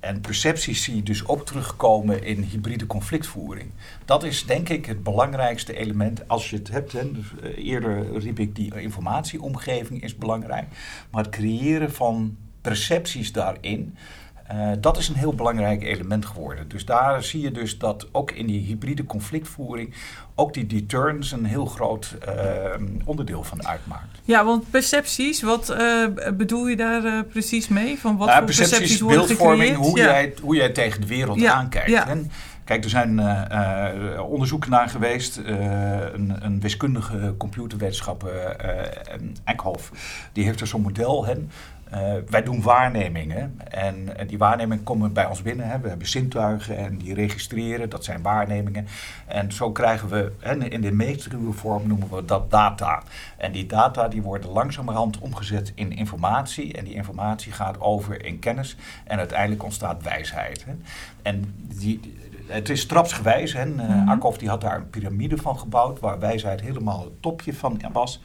[0.04, 3.70] En percepties zie je dus ook terugkomen in hybride conflictvoering.
[4.04, 6.92] Dat is denk ik het belangrijkste element als je het hebt.
[6.92, 7.12] Hè.
[7.12, 10.66] Dus, uh, eerder riep ik die informatieomgeving is belangrijk.
[11.10, 13.96] Maar het creëren van percepties daarin
[14.52, 16.68] uh, dat is een heel belangrijk element geworden.
[16.68, 19.94] Dus daar zie je dus dat ook in die hybride conflictvoering
[20.34, 22.34] ook die deterrence een heel groot uh,
[23.04, 24.20] onderdeel van uitmaakt.
[24.24, 27.98] Ja, want percepties, wat uh, bedoel je daar precies mee?
[27.98, 30.04] Van wat voor percepties, percepties beeldvorming, hoe, ja.
[30.04, 31.90] jij, hoe jij tegen de wereld Ja, aankijkt.
[31.90, 32.08] ja.
[32.08, 32.30] En,
[32.64, 35.38] Kijk, er zijn uh, onderzoeken naar geweest.
[35.38, 35.46] Uh,
[36.12, 38.56] een, een, wiskundige computerwetenschapper,
[39.44, 39.90] Eckhoff,
[40.32, 41.26] die heeft er zo'n model.
[41.26, 41.34] Hè.
[41.94, 45.68] Uh, wij doen waarnemingen en, en, die waarnemingen komen bij ons binnen.
[45.68, 45.78] Hè.
[45.78, 48.86] We hebben zintuigen en die registreren, dat zijn waarnemingen.
[49.26, 53.02] En zo krijgen we, hè, in de meest ruwe vorm noemen we dat data.
[53.36, 56.72] En die data die worden langzamerhand omgezet in informatie.
[56.72, 60.64] En die informatie gaat over in kennis en uiteindelijk ontstaat wijsheid.
[60.64, 60.72] Hè.
[61.22, 62.00] En die,
[62.46, 63.52] het is trapsgewijs.
[63.52, 63.64] Hè.
[64.06, 68.20] Akhoff die had daar een piramide van gebouwd, waar wijsheid helemaal het topje van was.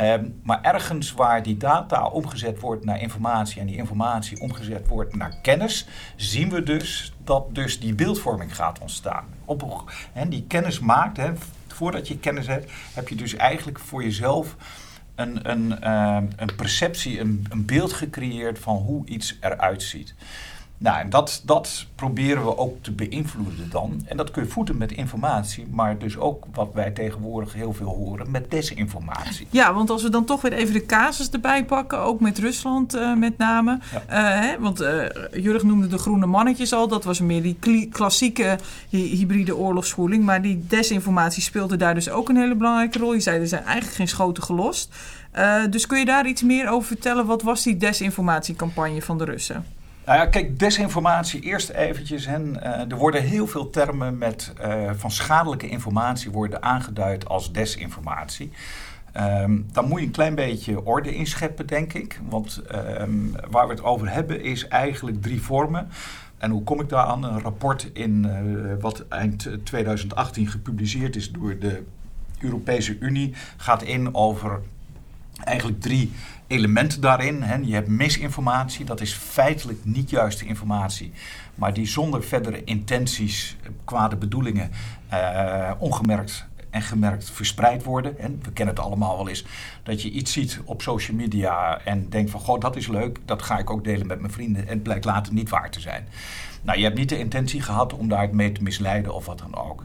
[0.00, 5.16] Um, maar ergens waar die data omgezet wordt naar informatie en die informatie omgezet wordt
[5.16, 9.24] naar kennis, zien we dus dat dus die beeldvorming gaat ontstaan.
[9.44, 9.92] Op,
[10.28, 11.20] die kennis maakt,
[11.66, 14.56] voordat je kennis hebt, heb je dus eigenlijk voor jezelf
[15.14, 20.14] een, een, uh, een perceptie, een, een beeld gecreëerd van hoe iets eruit ziet.
[20.84, 24.02] Nou, en dat, dat proberen we ook te beïnvloeden dan.
[24.06, 27.88] En dat kun je voeden met informatie, maar dus ook wat wij tegenwoordig heel veel
[27.88, 29.46] horen met desinformatie.
[29.50, 32.94] Ja, want als we dan toch weer even de casus erbij pakken, ook met Rusland
[32.94, 33.78] uh, met name.
[34.08, 34.36] Ja.
[34.36, 38.58] Uh, hè, want uh, Jurg noemde de groene mannetjes al, dat was meer die klassieke
[38.90, 40.24] hybride oorlogsvoering.
[40.24, 43.14] Maar die desinformatie speelde daar dus ook een hele belangrijke rol.
[43.14, 44.94] Je zei, er zijn eigenlijk geen schoten gelost.
[45.70, 47.26] dus kun je daar iets meer over vertellen?
[47.26, 49.73] Wat was die desinformatiecampagne van de Russen?
[50.06, 52.26] Nou ja, kijk, desinformatie eerst eventjes.
[52.26, 52.38] Hè.
[52.38, 58.50] Uh, er worden heel veel termen met, uh, van schadelijke informatie worden aangeduid als desinformatie.
[59.16, 62.20] Um, dan moet je een klein beetje orde inscheppen, denk ik.
[62.28, 62.62] Want
[63.00, 65.88] um, waar we het over hebben is eigenlijk drie vormen.
[66.38, 67.24] En hoe kom ik daar aan?
[67.24, 71.82] Een rapport in uh, wat eind 2018 gepubliceerd is door de
[72.40, 74.60] Europese Unie gaat in over
[75.44, 76.12] eigenlijk drie
[76.46, 77.42] elementen daarin.
[77.42, 77.54] Hè.
[77.54, 81.12] Je hebt misinformatie, dat is feitelijk niet juiste informatie,
[81.54, 84.70] maar die zonder verdere intenties, kwade bedoelingen,
[85.12, 88.18] uh, ongemerkt en gemerkt verspreid worden.
[88.18, 89.44] En we kennen het allemaal wel eens
[89.82, 93.42] dat je iets ziet op social media en denkt van goh, dat is leuk, dat
[93.42, 96.08] ga ik ook delen met mijn vrienden en het blijkt later niet waar te zijn.
[96.62, 99.56] Nou, je hebt niet de intentie gehad om daar mee te misleiden of wat dan
[99.56, 99.84] ook.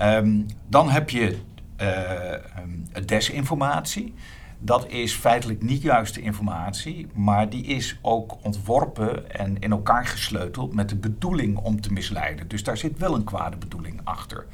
[0.00, 1.38] Um, dan heb je
[1.80, 4.14] uh, desinformatie
[4.58, 10.74] dat is feitelijk niet juiste informatie, maar die is ook ontworpen en in elkaar gesleuteld
[10.74, 12.48] met de bedoeling om te misleiden.
[12.48, 14.46] Dus daar zit wel een kwade bedoeling achter.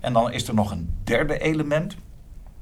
[0.00, 1.96] En dan is er nog een derde element.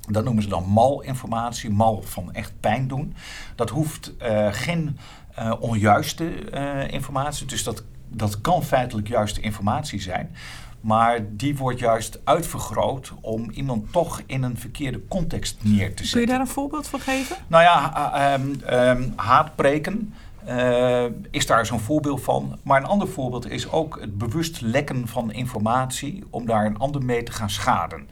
[0.08, 3.14] Dat noemen ze dan malinformatie, mal van echt pijn doen.
[3.54, 4.98] Dat hoeft uh, geen
[5.38, 10.36] uh, onjuiste uh, informatie, dus dat, dat kan feitelijk juiste informatie zijn.
[10.84, 16.10] Maar die wordt juist uitvergroot om iemand toch in een verkeerde context neer te zetten.
[16.10, 17.36] Kun je daar een voorbeeld van geven?
[17.46, 20.14] Nou ja, um, um, haatpreken.
[20.48, 22.58] Uh, is daar zo'n voorbeeld van.
[22.62, 27.04] Maar een ander voorbeeld is ook het bewust lekken van informatie om daar een ander
[27.04, 28.08] mee te gaan schaden.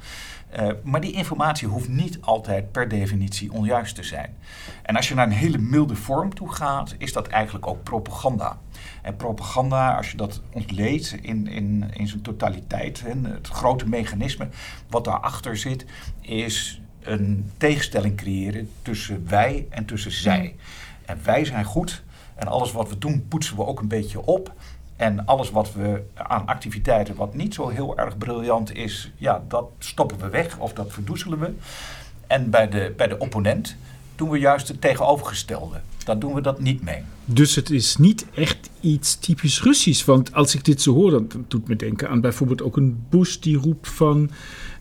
[0.60, 4.36] Uh, maar die informatie hoeft niet altijd per definitie onjuist te zijn.
[4.82, 8.58] En als je naar een hele milde vorm toe gaat, is dat eigenlijk ook propaganda.
[9.02, 14.48] En propaganda, als je dat ontleedt in, in, in zijn totaliteit, en het grote mechanisme
[14.88, 15.84] wat daarachter zit,
[16.20, 20.56] is een tegenstelling creëren tussen wij en tussen zij.
[21.04, 22.02] En wij zijn goed
[22.34, 24.54] en alles wat we doen poetsen we ook een beetje op.
[25.02, 29.64] En alles wat we aan activiteiten wat niet zo heel erg briljant is, ja, dat
[29.78, 31.54] stoppen we weg of dat verdoezelen we.
[32.26, 33.76] En bij de, bij de opponent
[34.16, 35.80] doen we juist het tegenovergestelde.
[36.04, 37.02] Dan doen we dat niet mee.
[37.24, 40.04] Dus het is niet echt iets typisch Russisch.
[40.04, 43.36] Want als ik dit zo hoor, dan doet me denken aan bijvoorbeeld ook een Bush
[43.36, 44.30] die roept van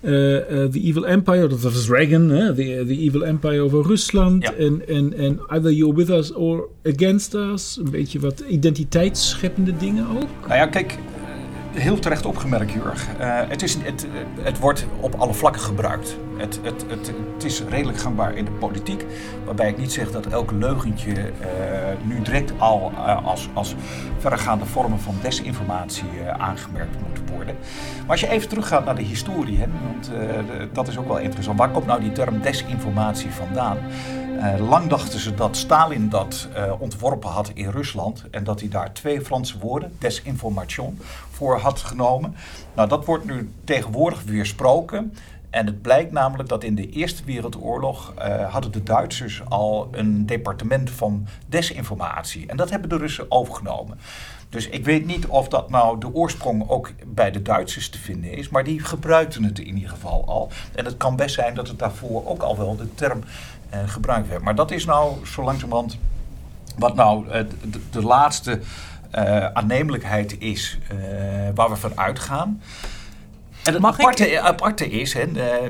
[0.01, 1.47] uh, uh, The Evil Empire.
[1.47, 2.55] Dat was Reagan, hè?
[2.55, 4.43] The, the Evil Empire over Rusland.
[4.43, 4.53] Ja.
[4.53, 7.77] En, en, en either you're with us or against us.
[7.77, 10.29] Een beetje wat identiteitsscheppende dingen ook.
[10.47, 10.97] Nou ja, kijk,
[11.73, 13.07] heel terecht opgemerkt, Jurg.
[13.19, 14.07] Uh, het, is, het,
[14.41, 16.17] het wordt op alle vlakken gebruikt.
[16.37, 19.05] Het, het, het, het is redelijk gangbaar in de politiek.
[19.45, 21.27] Waarbij ik niet zeg dat elk leugentje uh,
[22.03, 23.75] nu direct al uh, als, als
[24.17, 27.55] verregaande vormen van desinformatie aangemerkt moet worden.
[27.99, 30.11] Maar als je even teruggaat naar de historie, hè, want
[30.73, 31.57] dat is ook wel interessant.
[31.57, 33.77] Waar komt nou die term desinformatie vandaan?
[34.69, 36.47] Lang dachten ze dat Stalin dat
[36.79, 40.99] ontworpen had in Rusland en dat hij daar twee Franse woorden, desinformation,
[41.41, 42.35] voor had genomen.
[42.75, 45.13] Nou, dat wordt nu tegenwoordig weersproken.
[45.49, 50.25] En het blijkt namelijk dat in de Eerste Wereldoorlog uh, hadden de Duitsers al een
[50.25, 52.47] departement van desinformatie.
[52.47, 53.99] En dat hebben de Russen overgenomen.
[54.49, 58.31] Dus ik weet niet of dat nou de oorsprong ook bij de Duitsers te vinden
[58.31, 60.49] is, maar die gebruikten het in ieder geval al.
[60.75, 63.23] En het kan best zijn dat het daarvoor ook al wel de term
[63.73, 64.41] uh, gebruikt werd.
[64.41, 65.97] Maar dat is nou zo langzamerhand
[66.77, 67.41] wat nou uh,
[67.91, 68.59] de, laatste
[69.53, 70.79] aannemelijkheid is
[71.55, 72.61] waar we van uitgaan.
[73.63, 74.37] En het aparte, ik...
[74.37, 75.25] aparte, is, hè,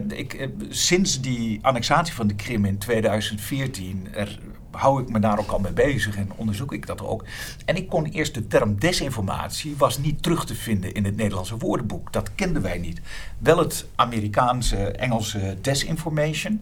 [0.07, 4.39] ik, sinds die annexatie van de Krim in 2014 er,
[4.71, 7.25] hou ik me daar ook al mee bezig en onderzoek ik dat ook.
[7.65, 11.57] En ik kon eerst de term desinformatie was niet terug te vinden in het Nederlandse
[11.57, 12.13] woordenboek.
[12.13, 13.01] Dat kenden wij niet.
[13.37, 16.61] Wel het Amerikaanse, Engelse desinformation.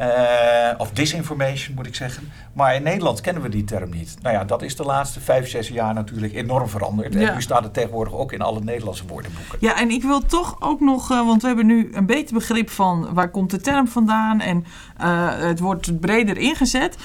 [0.00, 2.32] Uh, of disinformation moet ik zeggen.
[2.52, 4.16] Maar in Nederland kennen we die term niet.
[4.22, 7.14] Nou ja, dat is de laatste vijf, zes jaar natuurlijk enorm veranderd.
[7.14, 7.28] Ja.
[7.28, 9.58] En nu staat het tegenwoordig ook in alle Nederlandse woordenboeken.
[9.60, 12.70] Ja, en ik wil toch ook nog, uh, want we hebben nu een beetje begrip
[12.70, 14.40] van waar komt de term vandaan.
[14.40, 14.64] En
[15.00, 16.96] uh, het wordt breder ingezet.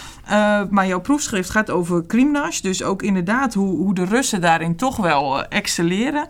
[0.69, 2.59] maar jouw proefschrift gaat over Krimnash.
[2.59, 6.27] Dus ook inderdaad hoe, hoe de Russen daarin toch wel excelleren.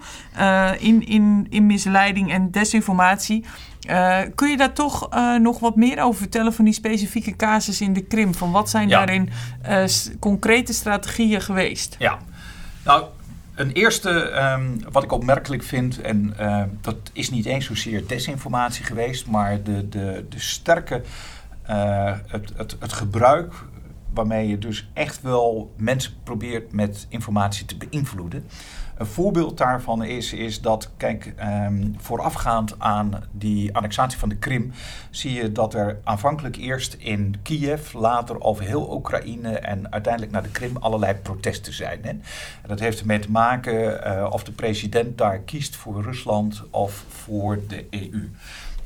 [0.79, 3.45] in, in, in misleiding en desinformatie.
[3.89, 7.81] Uh, kun je daar toch uh, nog wat meer over vertellen van die specifieke casus
[7.81, 8.35] in de Krim?
[8.35, 8.97] Van wat zijn ja.
[8.97, 9.29] daarin
[9.69, 9.83] uh,
[10.19, 11.95] concrete strategieën geweest?
[11.99, 12.17] Ja,
[12.85, 13.03] nou,
[13.55, 16.35] een eerste, ehm, wat ik opmerkelijk vind, en
[16.81, 21.01] dat is niet eens zozeer desinformatie geweest, maar de, de, de sterke,
[22.27, 23.53] het, het, het gebruik
[24.17, 28.45] waarmee je dus echt wel mensen probeert met informatie te beïnvloeden.
[28.97, 31.33] Een voorbeeld daarvan is, is dat, kijk,
[31.65, 34.73] um, voorafgaand aan die annexatie van de Krim,
[35.09, 40.43] zie je dat er aanvankelijk eerst in Kiev, later over heel Oekraïne en uiteindelijk naar
[40.43, 41.99] de Krim allerlei protesten zijn.
[42.01, 42.11] Hè?
[42.67, 47.59] Dat heeft ermee te maken uh, of de president daar kiest voor Rusland of voor
[47.67, 48.29] de EU.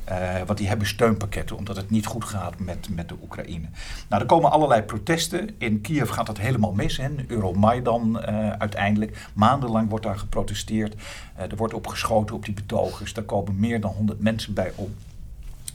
[0.09, 3.67] Uh, want die hebben steunpakketten omdat het niet goed gaat met, met de Oekraïne.
[4.09, 5.49] Nou, er komen allerlei protesten.
[5.57, 6.97] In Kiev gaat dat helemaal mis.
[6.97, 7.09] Hè.
[7.27, 9.27] Euromaidan uh, uiteindelijk.
[9.33, 10.93] Maandenlang wordt daar geprotesteerd.
[10.93, 13.13] Uh, er wordt opgeschoten op die betogers.
[13.13, 14.95] Daar komen meer dan 100 mensen bij om.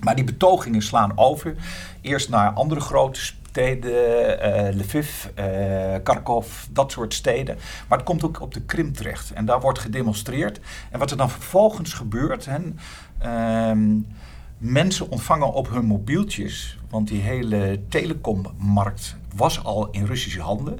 [0.01, 1.55] Maar die betogingen slaan over.
[2.01, 3.21] Eerst naar andere grote
[3.57, 5.27] steden, Lviv,
[6.03, 7.57] Kharkov, dat soort steden.
[7.89, 9.33] Maar het komt ook op de Krim terecht.
[9.33, 10.61] En daar wordt gedemonstreerd.
[10.91, 12.47] En wat er dan vervolgens gebeurt...
[12.47, 12.59] Hè,
[13.25, 14.07] Um,
[14.59, 20.79] mensen ontvangen op hun mobieltjes, want die hele telecommarkt was al in Russische handen.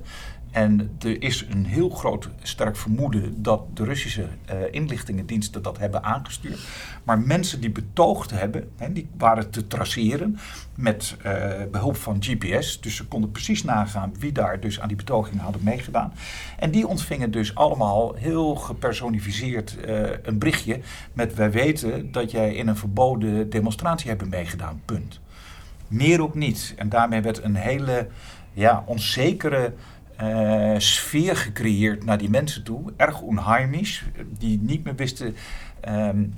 [0.57, 6.03] En er is een heel groot sterk vermoeden dat de Russische uh, inlichtingendiensten dat hebben
[6.03, 6.59] aangestuurd.
[7.05, 10.39] Maar mensen die betoogd hebben, hè, die waren te traceren
[10.75, 11.33] met uh,
[11.71, 12.81] behulp van GPS.
[12.81, 16.13] Dus ze konden precies nagaan wie daar dus aan die betogingen hadden meegedaan.
[16.59, 20.81] En die ontvingen dus allemaal heel gepersonificeerd uh, een berichtje
[21.13, 25.21] met wij weten dat jij in een verboden demonstratie hebt meegedaan, punt.
[25.89, 26.75] Meer ook niet.
[26.77, 28.09] En daarmee werd een hele
[28.53, 29.73] ja, onzekere
[30.23, 32.93] uh, sfeer gecreëerd naar die mensen toe.
[32.97, 34.05] Erg onheimisch.
[34.39, 35.37] Die niet meer wisten
[35.89, 36.35] um,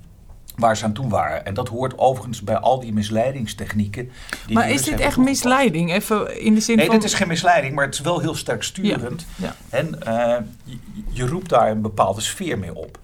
[0.57, 1.45] waar ze aan toe waren.
[1.47, 4.11] En dat hoort overigens bij al die misleidingstechnieken.
[4.47, 5.93] Die maar is dit echt misleiding?
[5.93, 6.95] Even in de zin nee, van...
[6.95, 9.27] dit is geen misleiding, maar het is wel heel sterk sturend.
[9.37, 9.47] Ja.
[9.47, 9.55] Ja.
[9.69, 10.79] En uh, je,
[11.11, 12.99] je roept daar een bepaalde sfeer mee op.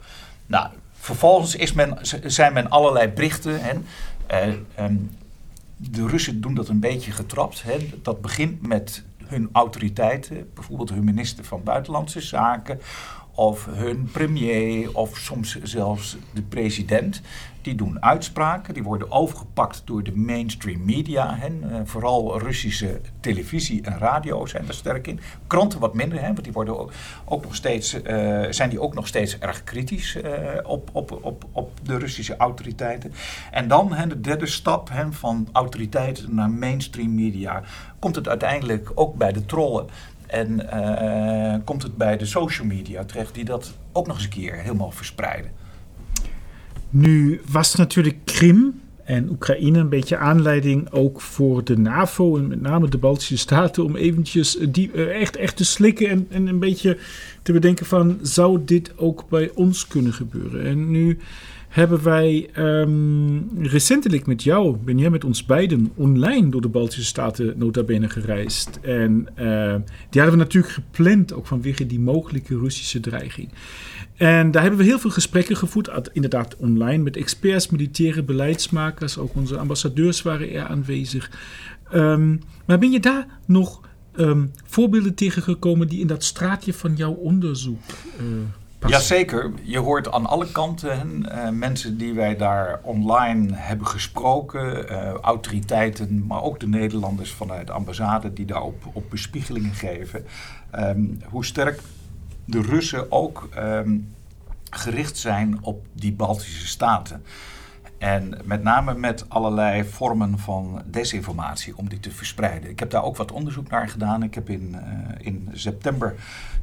[0.46, 3.60] Nou, vervolgens is men, zijn men allerlei berichten.
[3.60, 3.87] En,
[4.78, 5.10] uh, um,
[5.76, 7.62] de Russen doen dat een beetje getrapt.
[7.62, 7.76] Hè.
[8.02, 12.78] Dat begint met hun autoriteiten, bijvoorbeeld hun minister van Buitenlandse Zaken
[13.35, 17.20] of hun premier of soms zelfs de president.
[17.62, 21.38] Die doen uitspraken, die worden overgepakt door de mainstream media.
[21.38, 25.20] Uh, vooral Russische televisie en radio zijn er sterk in.
[25.47, 26.79] Kranten wat minder, hè, want die worden
[27.25, 28.01] ook, nog steeds, uh,
[28.51, 30.31] zijn die ook nog steeds erg kritisch uh,
[30.62, 33.12] op, op, op, op de Russische autoriteiten.
[33.51, 37.62] En dan hè, de derde stap hè, van autoriteiten naar mainstream media
[37.99, 39.87] komt het uiteindelijk ook bij de trollen.
[40.35, 44.31] En uh, komt het bij de social media terecht, die dat ook nog eens een
[44.31, 45.51] keer helemaal verspreiden.
[46.90, 52.61] Nu was natuurlijk Krim en Oekraïne een beetje aanleiding ook voor de NAVO en met
[52.61, 56.59] name de Baltische Staten om eventjes die, uh, echt, echt te slikken en, en een
[56.59, 56.99] beetje
[57.42, 60.64] te bedenken van zou dit ook bij ons kunnen gebeuren?
[60.64, 61.18] En nu
[61.74, 67.04] hebben wij um, recentelijk met jou, ben jij met ons beiden online door de Baltische
[67.04, 68.78] Staten nota bene gereisd.
[68.82, 69.74] En uh,
[70.10, 73.48] die hadden we natuurlijk gepland, ook vanwege die mogelijke Russische dreiging.
[74.16, 79.34] En daar hebben we heel veel gesprekken gevoerd, inderdaad online, met experts, militaire beleidsmakers, ook
[79.34, 81.30] onze ambassadeurs waren er aanwezig.
[81.94, 83.80] Um, maar ben je daar nog
[84.16, 87.82] um, voorbeelden tegengekomen die in dat straatje van jouw onderzoek
[88.20, 88.24] uh,
[88.87, 95.12] Jazeker, je hoort aan alle kanten uh, mensen die wij daar online hebben gesproken, uh,
[95.12, 100.27] autoriteiten, maar ook de Nederlanders vanuit de ambassade die daar op, op bespiegelingen geven.
[100.79, 101.81] Um, hoe sterk
[102.44, 104.14] de Russen ook um,
[104.70, 107.23] gericht zijn op die Baltische staten.
[108.05, 112.71] En met name met allerlei vormen van desinformatie om die te verspreiden.
[112.71, 114.23] Ik heb daar ook wat onderzoek naar gedaan.
[114.23, 116.14] Ik heb in, uh, in september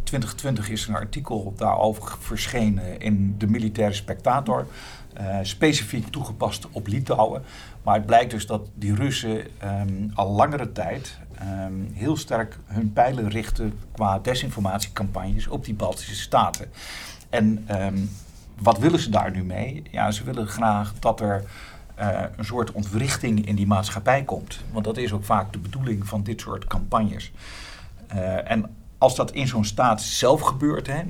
[0.03, 4.67] 2020 is een artikel daarover verschenen in de Militaire Spectator.
[5.19, 7.43] Uh, specifiek toegepast op Litouwen.
[7.83, 12.93] Maar het blijkt dus dat die Russen um, al langere tijd um, heel sterk hun
[12.93, 16.65] pijlen richten qua desinformatiecampagnes op die Baltische staten.
[17.29, 18.09] En um,
[18.61, 19.83] wat willen ze daar nu mee?
[19.91, 21.43] Ja, ze willen graag dat er
[21.99, 24.59] uh, een soort ontwrichting in die maatschappij komt.
[24.71, 27.31] Want dat is ook vaak de bedoeling van dit soort campagnes.
[28.13, 31.03] Uh, en als dat in zo'n staat zelf gebeurt, hè,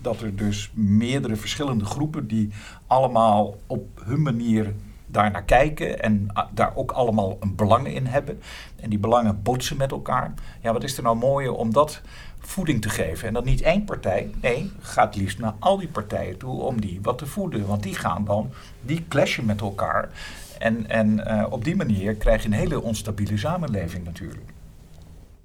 [0.00, 2.50] dat er dus meerdere verschillende groepen die
[2.86, 4.74] allemaal op hun manier
[5.10, 8.40] daar naar kijken en daar ook allemaal een belang in hebben.
[8.76, 10.34] En die belangen botsen met elkaar.
[10.60, 12.00] Ja, wat is er nou mooier om dat
[12.38, 13.28] voeding te geven?
[13.28, 16.98] En dat niet één partij, nee, gaat liefst naar al die partijen toe om die
[17.02, 17.66] wat te voeden.
[17.66, 18.50] Want die gaan dan,
[18.82, 20.10] die clashen met elkaar.
[20.58, 24.52] En, en uh, op die manier krijg je een hele onstabiele samenleving natuurlijk.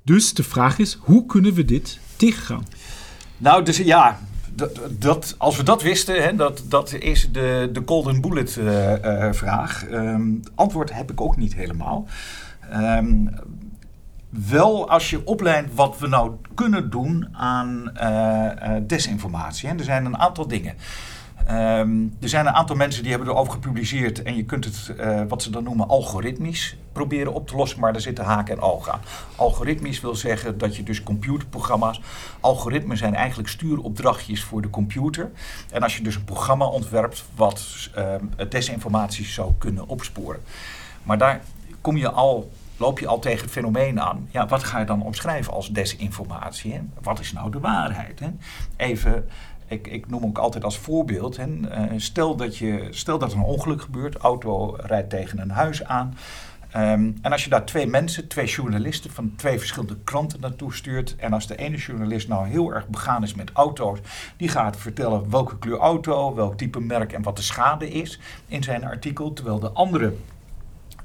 [0.04, 2.66] Dus de vraag is, hoe kunnen we dit tegengaan?
[3.38, 4.20] Nou, dus ja,
[5.00, 9.86] dat, als we dat wisten, hè, dat, dat is de, de golden bullet uh, vraag.
[9.92, 12.08] Um, antwoord heb ik ook niet helemaal.
[12.74, 13.30] Um,
[14.30, 18.50] wel als je opleidt wat we nou kunnen doen aan uh,
[18.88, 19.70] desinformatie.
[19.70, 19.76] Hè.
[19.76, 20.76] Er zijn een aantal dingen.
[21.52, 25.22] Um, er zijn een aantal mensen die hebben erover gepubliceerd en je kunt het, uh,
[25.28, 28.94] wat ze dan noemen, algoritmisch proberen op te lossen, maar daar zitten haken en ogen
[28.94, 29.02] aan.
[29.36, 32.02] Algoritmisch wil zeggen dat je dus computerprogramma's,
[32.40, 35.32] algoritmen zijn eigenlijk stuuropdrachtjes voor de computer.
[35.72, 38.16] En als je dus een programma ontwerpt wat uh,
[38.50, 40.42] desinformatie zou kunnen opsporen.
[41.04, 41.42] Maar daar
[41.82, 44.28] kom je al loop je al tegen het fenomeen aan.
[44.32, 46.74] Ja, wat ga je dan omschrijven als desinformatie?
[46.74, 46.80] Hè?
[47.02, 48.20] Wat is nou de waarheid?
[48.20, 48.28] Hè?
[48.76, 49.30] Even,
[49.74, 51.38] ik, ik, noem ook altijd als voorbeeld.
[51.38, 51.46] Hè?
[51.48, 55.84] Uh, stel, dat je, stel dat er een ongeluk gebeurt, auto rijdt tegen een huis
[55.84, 56.14] aan.
[56.76, 61.16] Um, en als je daar twee mensen, twee journalisten van twee verschillende kranten naartoe stuurt.
[61.16, 64.00] En als de ene journalist nou heel erg begaan is met auto's,
[64.38, 68.64] die gaat vertellen welke kleur auto, welk type merk en wat de schade is in
[68.64, 69.34] zijn artikel.
[69.34, 70.14] Terwijl de andere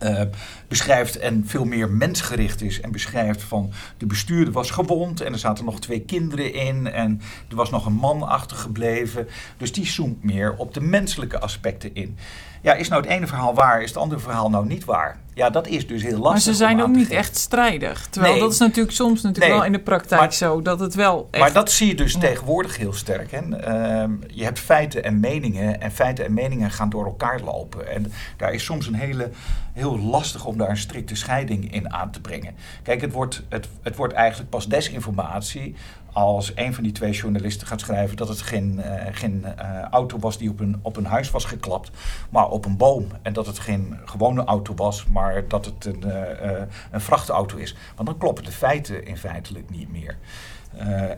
[0.03, 0.23] uh,
[0.69, 2.81] beschrijft en veel meer mensgericht is.
[2.81, 7.21] En beschrijft van de bestuurder was gewond en er zaten nog twee kinderen in en
[7.49, 9.29] er was nog een man achtergebleven.
[9.57, 12.19] Dus die zoomt meer op de menselijke aspecten in.
[12.63, 15.19] Ja, is nou het ene verhaal waar, is het andere verhaal nou niet waar?
[15.39, 16.31] Ja, dat is dus heel lastig.
[16.31, 18.07] Maar ze zijn ook niet echt strijdig.
[18.11, 18.43] Terwijl nee.
[18.43, 19.55] dat is natuurlijk soms natuurlijk nee.
[19.55, 21.29] wel in de praktijk maar, zo dat het wel.
[21.31, 21.43] Echt...
[21.43, 22.19] Maar dat zie je dus ja.
[22.19, 23.31] tegenwoordig heel sterk.
[23.31, 23.41] Hè?
[23.41, 25.81] Uh, je hebt feiten en meningen.
[25.81, 27.89] En feiten en meningen gaan door elkaar lopen.
[27.89, 29.31] En daar is soms een hele,
[29.73, 32.55] heel lastig om daar een strikte scheiding in aan te brengen.
[32.83, 35.75] Kijk, het wordt, het, het wordt eigenlijk pas desinformatie
[36.19, 40.19] als een van die twee journalisten gaat schrijven dat het geen, uh, geen uh, auto
[40.19, 41.91] was die op een, op een huis was geklapt,
[42.31, 43.07] maar op een boom.
[43.23, 46.61] En dat het geen gewone auto was, maar dat het een, uh,
[46.91, 47.77] een vrachtauto is.
[47.97, 50.17] Want dan kloppen de feiten in feitelijk niet meer.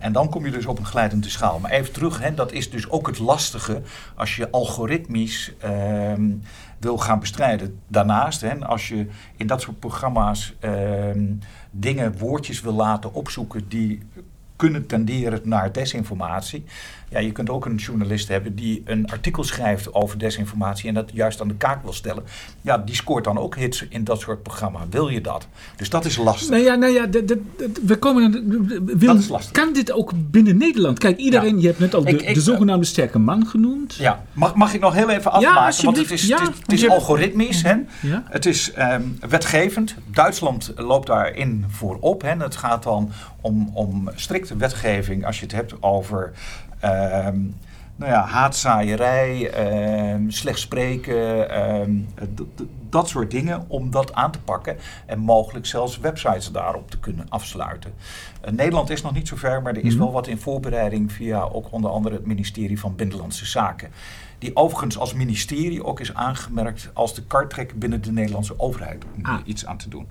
[0.01, 1.59] En dan kom je dus op een glijdende schaal.
[1.59, 3.83] Maar even terug, hè, dat is dus ook het lastige
[4.15, 6.13] als je algoritmisch uh,
[6.79, 7.81] wil gaan bestrijden.
[7.89, 10.73] Daarnaast, hè, als je in dat soort programma's uh,
[11.71, 14.03] dingen, woordjes wil laten opzoeken die
[14.61, 16.65] kunnen tenderen naar desinformatie.
[17.11, 21.11] Ja, je kunt ook een journalist hebben die een artikel schrijft over desinformatie en dat
[21.13, 22.23] juist aan de kaak wil stellen.
[22.61, 24.81] Ja, die scoort dan ook hits in dat soort programma.
[24.91, 25.47] Wil je dat?
[25.77, 26.51] Dus dat is lastig.
[26.51, 28.31] Nou ja, nou ja de, de, de, we komen.
[28.99, 29.53] Wil, dat is lastig.
[29.53, 30.99] Kan dit ook binnen Nederland?
[30.99, 31.61] Kijk, iedereen, ja.
[31.61, 33.95] je hebt net al de, ik, ik, de zogenaamde sterke man genoemd.
[33.95, 35.77] Ja, mag, mag ik nog heel even afmaken?
[35.77, 37.63] Ja, want het is, ja, het is, het is algoritmisch.
[37.63, 37.77] Hè?
[38.25, 39.95] Het is um, wetgevend.
[40.07, 42.23] Duitsland loopt daarin voorop.
[42.23, 42.35] Hè?
[42.37, 46.33] Het gaat dan om, om strikte wetgeving als je het hebt over
[47.97, 49.53] nou ja, haatzaaierij,
[50.15, 52.09] um, slecht spreken, um,
[52.91, 54.77] dat soort dingen, om dat aan te pakken
[55.07, 57.93] en mogelijk zelfs websites daarop te kunnen afsluiten.
[58.45, 60.03] Uh, Nederland is nog niet zo ver, maar er is -hmm.
[60.03, 63.91] wel wat in voorbereiding via ook onder andere het ministerie van Binnenlandse Zaken.
[64.39, 69.25] Die overigens als ministerie ook is aangemerkt als de kartrekker binnen de Nederlandse overheid om
[69.25, 69.39] ah.
[69.45, 70.09] iets aan te doen.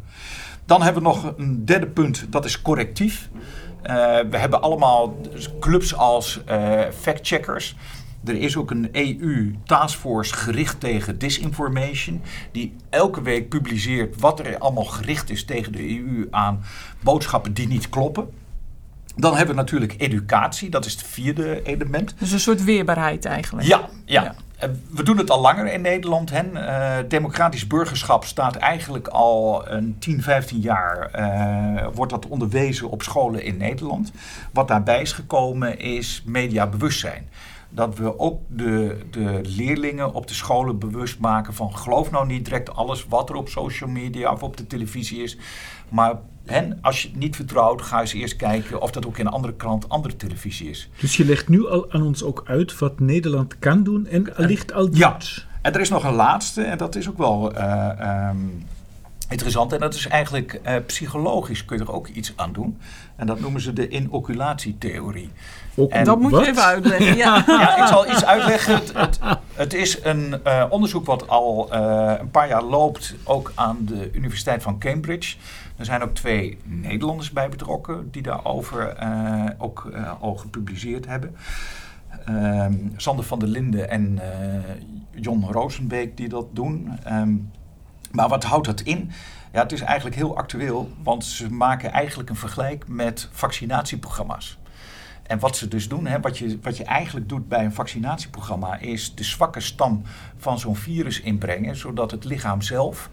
[0.66, 3.30] Dan hebben we nog een derde punt, dat is correctief.
[3.84, 5.18] Uh, we hebben allemaal
[5.60, 7.76] clubs als uh, factcheckers.
[8.26, 14.86] Er is ook een EU-taskforce gericht tegen disinformation, die elke week publiceert wat er allemaal
[14.86, 16.64] gericht is tegen de EU aan
[17.04, 18.30] boodschappen die niet kloppen.
[19.16, 22.16] Dan hebben we natuurlijk educatie, dat is het vierde element.
[22.20, 23.68] Dus een soort weerbaarheid eigenlijk.
[23.68, 24.24] Ja, ja.
[24.24, 24.36] ja.
[24.90, 26.30] We doen het al langer in Nederland.
[26.30, 26.44] Hè.
[26.44, 31.12] Uh, democratisch burgerschap staat eigenlijk al een 10, 15 jaar.
[31.20, 34.12] Uh, wordt dat onderwezen op scholen in Nederland.
[34.52, 37.30] Wat daarbij is gekomen is mediabewustzijn.
[37.70, 42.46] Dat we ook de, de leerlingen op de scholen bewust maken van geloof nou niet
[42.46, 45.38] direct alles wat er op social media of op de televisie is.
[45.90, 49.26] Maar en als je het niet vertrouwt, ga eens eerst kijken of dat ook in
[49.26, 50.90] een andere krant, andere televisie is.
[51.00, 54.74] Dus je legt nu al aan ons ook uit wat Nederland kan doen en ligt
[54.74, 54.98] al doet.
[54.98, 55.18] Ja,
[55.62, 58.66] en er is nog een laatste en dat is ook wel uh, um,
[59.30, 59.74] interessant.
[59.74, 62.78] En dat is eigenlijk uh, psychologisch kun je er ook iets aan doen.
[63.20, 65.30] En dat noemen ze de inoculatietheorie.
[65.90, 67.16] En, dat moet je even uitleggen.
[67.16, 67.44] Ja.
[67.48, 68.74] ja, ik zal iets uitleggen.
[68.74, 69.20] Het, het,
[69.54, 74.10] het is een uh, onderzoek wat al uh, een paar jaar loopt, ook aan de
[74.14, 75.36] Universiteit van Cambridge.
[75.78, 81.36] Er zijn ook twee Nederlanders bij betrokken die daarover uh, ook al gepubliceerd hebben.
[82.26, 84.20] Ehm, Sander van der Linden en
[85.12, 87.00] Jon Rosenbeek die dat doen.
[87.12, 87.52] Um,
[88.12, 89.12] maar wat houdt dat in?
[89.52, 94.58] Ja, het is eigenlijk heel actueel, want ze maken eigenlijk een vergelijk met vaccinatieprogramma's.
[95.24, 98.78] En wat ze dus doen, hè, wat, je, wat je eigenlijk doet bij een vaccinatieprogramma,
[98.78, 100.02] is de zwakke stam
[100.38, 103.10] van zo'n virus inbrengen, zodat het lichaam zelf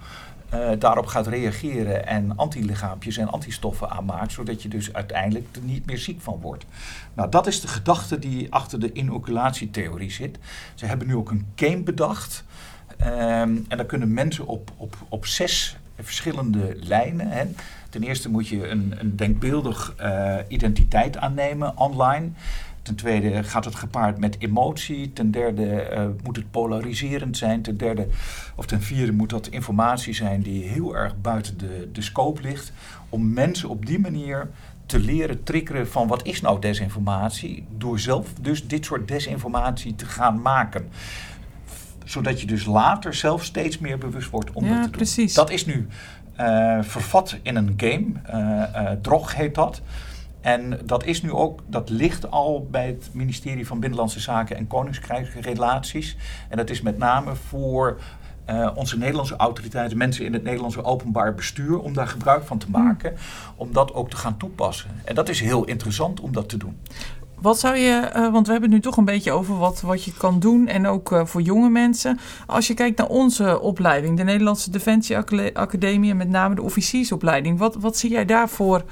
[0.55, 5.87] uh, daarop gaat reageren en antilichaampjes en antistoffen aanmaakt, zodat je dus uiteindelijk er niet
[5.87, 6.65] meer ziek van wordt.
[7.15, 10.39] Nou, dat is de gedachte die achter de inoculatietheorie zit.
[10.75, 12.45] Ze hebben nu ook een game bedacht.
[13.01, 17.29] Um, en daar kunnen mensen op, op, op zes verschillende lijnen.
[17.29, 17.45] Hè.
[17.91, 22.29] Ten eerste moet je een, een denkbeeldig uh, identiteit aannemen online.
[22.83, 25.13] Ten tweede gaat het gepaard met emotie.
[25.13, 27.63] Ten derde uh, moet het polariserend zijn.
[27.63, 28.07] Ten derde
[28.57, 32.73] of ten vierde moet dat informatie zijn die heel erg buiten de, de scope ligt.
[33.09, 34.49] Om mensen op die manier
[34.87, 37.67] te leren triggeren van wat is nou desinformatie.
[37.77, 40.89] Door zelf dus dit soort desinformatie te gaan maken
[42.07, 44.97] zodat je dus later zelf steeds meer bewust wordt om ja, dat te doen.
[44.97, 45.35] Precies.
[45.35, 45.87] Dat is nu
[46.41, 48.07] uh, vervat in een game.
[48.31, 49.83] Uh, uh, Drog heet dat.
[50.41, 54.67] En dat is nu ook, dat ligt al bij het ministerie van Binnenlandse Zaken en
[54.67, 56.17] Koninkrijksrelaties.
[56.49, 58.01] En dat is met name voor
[58.51, 62.71] uh, onze Nederlandse autoriteiten, mensen in het Nederlandse openbaar bestuur, om daar gebruik van te
[62.71, 63.15] maken,
[63.57, 64.91] om dat ook te gaan toepassen.
[65.05, 66.79] En dat is heel interessant om dat te doen.
[67.41, 70.05] Wat zou je, uh, want we hebben het nu toch een beetje over wat, wat
[70.05, 72.19] je kan doen en ook uh, voor jonge mensen.
[72.47, 75.17] Als je kijkt naar onze opleiding, de Nederlandse Defensie
[75.53, 78.85] Academie en met name de officiersopleiding, wat, wat zie jij daarvoor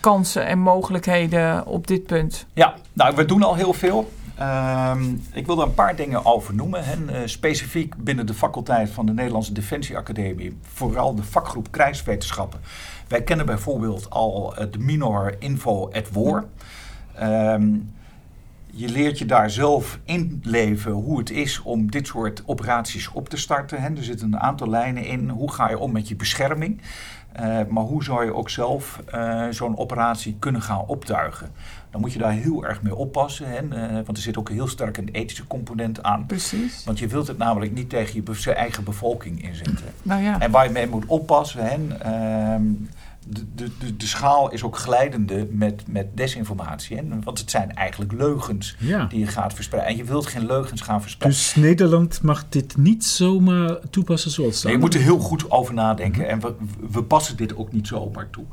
[0.00, 2.46] kansen en mogelijkheden op dit punt?
[2.52, 4.10] Ja, nou, we doen al heel veel.
[4.38, 4.96] Uh,
[5.32, 6.84] ik wil daar een paar dingen over noemen.
[7.10, 12.60] Uh, specifiek binnen de faculteit van de Nederlandse Defensie Academie, vooral de vakgroep krijgswetenschappen.
[13.08, 16.44] Wij kennen bijvoorbeeld al de minor info at war.
[17.22, 17.92] Um,
[18.72, 23.36] je leert je daar zelf inleven hoe het is om dit soort operaties op te
[23.36, 23.82] starten.
[23.82, 23.88] Hè.
[23.88, 25.28] Er zitten een aantal lijnen in.
[25.28, 26.80] Hoe ga je om met je bescherming?
[27.40, 31.50] Uh, maar hoe zou je ook zelf uh, zo'n operatie kunnen gaan optuigen?
[31.90, 33.48] Dan moet je daar heel erg mee oppassen.
[33.48, 33.62] Hè?
[33.62, 36.26] Uh, want er zit ook heel sterk een ethische component aan.
[36.26, 36.84] Precies.
[36.84, 39.86] Want je wilt het namelijk niet tegen je eigen bevolking inzetten.
[40.02, 40.40] Nou ja.
[40.40, 41.64] En waar je mee moet oppassen.
[41.64, 41.76] Hè?
[43.30, 46.96] Ehm, de, de, de, schaal is ook glijdende met, met desinformatie.
[46.96, 47.02] Hè?
[47.22, 49.06] Want het zijn eigenlijk leugens ja.
[49.06, 49.92] die je gaat verspreiden.
[49.92, 51.40] En je wilt geen leugens gaan verspreiden.
[51.40, 54.64] Dus Nederland mag dit niet zomaar toepassen zoals dat?
[54.64, 56.28] Nee, je moet er heel goed over nadenken.
[56.28, 56.54] En we,
[56.90, 58.44] we passen dit ook niet zomaar toe.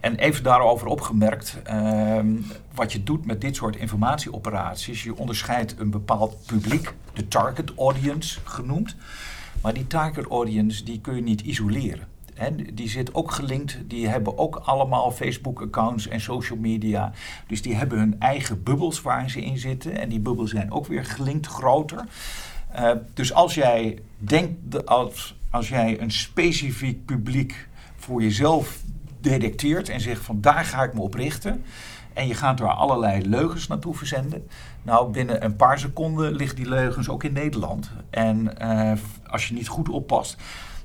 [0.00, 2.18] En even daarover opgemerkt, uh,
[2.74, 8.38] wat je doet met dit soort informatieoperaties, je onderscheidt een bepaald publiek, de target audience
[8.44, 8.96] genoemd.
[9.62, 12.06] Maar die target audience die kun je niet isoleren.
[12.72, 17.12] Die zit ook gelinkt, die hebben ook allemaal Facebook-accounts en social media.
[17.46, 19.98] Dus die hebben hun eigen bubbels waar ze in zitten.
[19.98, 22.04] En die bubbels zijn ook weer gelinkt groter.
[22.78, 28.78] Uh, dus als jij denkt, als, als jij een specifiek publiek voor jezelf
[29.20, 31.64] detecteert en zegt van daar ga ik me op richten.
[32.12, 34.46] En je gaat er allerlei leugens naartoe verzenden.
[34.82, 37.90] Nou, binnen een paar seconden ligt die leugens ook in Nederland.
[38.10, 38.92] En uh,
[39.26, 40.36] als je niet goed oppast,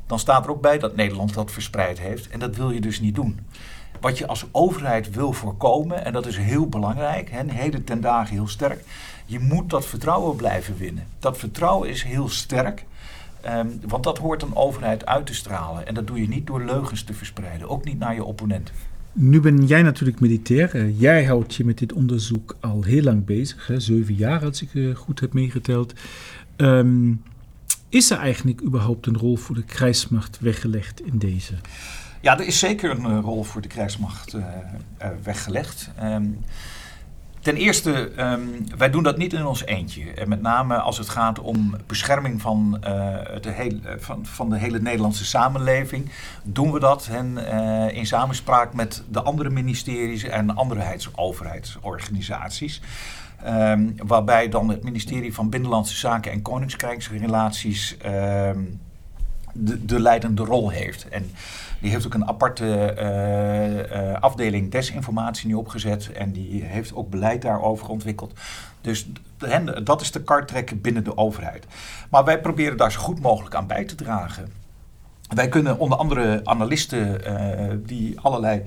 [0.08, 2.28] dan staat er ook bij dat Nederland dat verspreid heeft.
[2.28, 3.39] En dat wil je dus niet doen.
[3.99, 8.34] Wat je als overheid wil voorkomen, en dat is heel belangrijk, hè, heden ten dagen
[8.34, 8.84] heel sterk,
[9.26, 11.08] je moet dat vertrouwen blijven winnen.
[11.20, 12.86] Dat vertrouwen is heel sterk.
[13.45, 15.88] Um, want dat hoort een overheid uit te stralen.
[15.88, 18.72] En dat doe je niet door leugens te verspreiden, ook niet naar je opponent.
[19.12, 20.89] Nu ben jij natuurlijk militair.
[20.89, 23.68] Jij houdt je met dit onderzoek al heel lang bezig.
[23.68, 23.80] Hè?
[23.80, 25.93] Zeven jaar, als ik uh, goed heb meegeteld.
[26.58, 27.24] Um,
[27.94, 31.54] is er eigenlijk überhaupt een rol voor de krijgsmacht weggelegd in deze?
[32.22, 34.36] Ja, er is zeker een uh, rol voor de krijgsmacht
[35.24, 35.89] weggelegd.
[36.04, 36.39] Um,
[37.44, 40.12] Ten eerste, um, wij doen dat niet in ons eentje.
[40.12, 42.88] En met name als het gaat om bescherming van, uh,
[43.41, 46.10] de, hele, van, van de hele Nederlandse samenleving,
[46.44, 52.82] doen we dat hen, uh, in samenspraak met de andere ministeries en andere overheidsorganisaties.
[53.48, 58.80] Um, waarbij dan het ministerie van Binnenlandse Zaken en Koninkrijksrelaties um,
[59.54, 61.10] de, de leidende rol heeft.
[61.10, 61.32] En
[61.80, 66.12] die heeft ook een aparte uh, uh, afdeling desinformatie nu opgezet.
[66.12, 68.34] En die heeft ook beleid daarover ontwikkeld.
[68.82, 69.08] Dus
[69.84, 71.66] dat is de kartrekken binnen de overheid.
[72.10, 74.51] Maar wij proberen daar zo goed mogelijk aan bij te dragen.
[75.34, 78.64] Wij kunnen onder andere analisten uh, die allerlei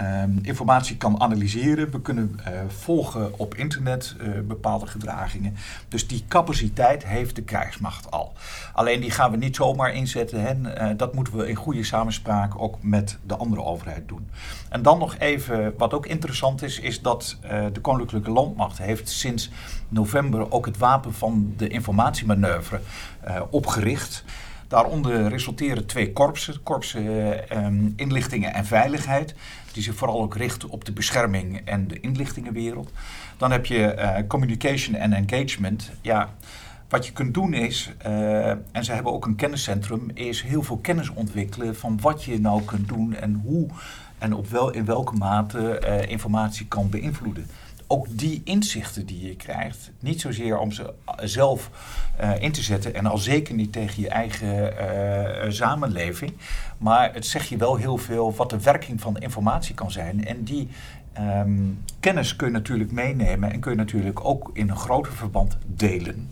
[0.00, 1.90] Um, informatie kan analyseren.
[1.90, 5.56] We kunnen uh, volgen op internet uh, bepaalde gedragingen.
[5.88, 8.32] Dus die capaciteit heeft de krijgsmacht al.
[8.72, 10.40] Alleen die gaan we niet zomaar inzetten.
[10.40, 10.54] Hè.
[10.54, 14.28] Uh, dat moeten we in goede samenspraak ook met de andere overheid doen.
[14.68, 17.38] En dan nog even, wat ook interessant is, is dat
[17.72, 19.50] de Koninklijke Landmacht heeft sinds
[19.88, 22.80] november ook het wapen van de informatiemanoeuvre
[23.50, 24.24] opgericht.
[24.68, 27.04] Daaronder resulteren twee korpsen, korpsen
[27.64, 29.34] um, inlichtingen en veiligheid,
[29.76, 32.90] die zich vooral ook richten op de bescherming en de inlichtingenwereld.
[33.36, 35.90] Dan heb je uh, communication en engagement.
[36.00, 36.30] Ja,
[36.88, 40.76] wat je kunt doen is, eh, en ze hebben ook een kenniscentrum, is heel veel
[40.76, 43.68] kennis ontwikkelen van wat je nou kunt doen en hoe
[44.18, 47.46] en op wel, in welke mate uh, informatie kan beïnvloeden.
[47.86, 51.70] Ook die inzichten die je krijgt, niet zozeer om ze zelf
[52.20, 56.32] uh, in te zetten en al zeker niet tegen je eigen samenleving,
[56.78, 60.24] maar het zegt je wel heel veel wat de werking van de informatie kan zijn.
[60.24, 60.68] En die
[61.18, 65.56] um, kennis kun je natuurlijk meenemen en kun je natuurlijk ook in een groter verband
[65.66, 66.28] delen.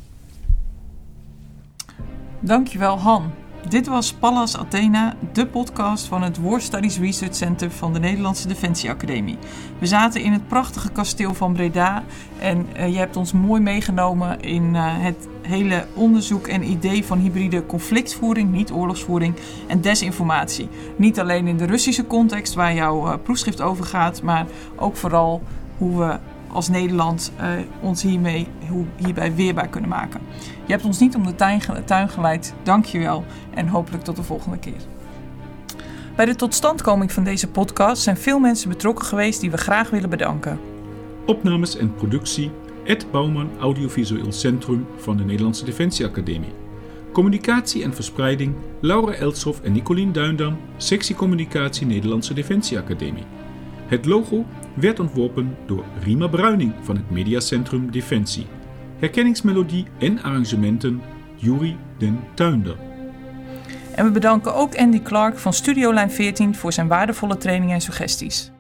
[2.40, 3.32] Dankjewel Han.
[3.68, 8.48] Dit was Pallas Athena, de podcast van het War Studies Research Center van de Nederlandse
[8.48, 9.38] Defensie Academie.
[9.78, 12.04] We zaten in het prachtige kasteel van Breda
[12.38, 17.18] en uh, je hebt ons mooi meegenomen in uh, het hele onderzoek en idee van
[17.18, 19.34] hybride conflictvoering, niet oorlogsvoering
[19.66, 20.68] en desinformatie.
[20.96, 24.46] Niet alleen in de Russische context waar jouw uh, proefschrift over gaat, maar
[24.76, 25.42] ook vooral
[25.78, 26.18] hoe we
[26.54, 27.48] als Nederland uh,
[27.80, 28.46] ons hiermee,
[28.96, 30.20] hierbij weerbaar kunnen maken.
[30.66, 32.54] Je hebt ons niet om de tuin, tuin geleid.
[32.62, 33.24] Dank je wel
[33.54, 34.80] en hopelijk tot de volgende keer.
[36.16, 40.10] Bij de totstandkoming van deze podcast zijn veel mensen betrokken geweest die we graag willen
[40.10, 40.60] bedanken.
[41.26, 42.50] Opnames en productie
[42.84, 46.52] Ed Bouwman Audiovisueel Centrum van de Nederlandse Defensieacademie.
[47.12, 53.24] Communicatie en verspreiding Laura Elshoff en Nicolien Duindam, sectie Communicatie Nederlandse Defensieacademie.
[53.86, 54.44] Het logo
[54.74, 58.46] werd ontworpen door Rima Bruining van het Mediacentrum Defensie.
[58.98, 61.00] Herkenningsmelodie en arrangementen
[61.34, 62.76] Juri den Tuinder.
[63.94, 67.80] En we bedanken ook Andy Clark van Studio Lijn 14 voor zijn waardevolle training en
[67.80, 68.53] suggesties.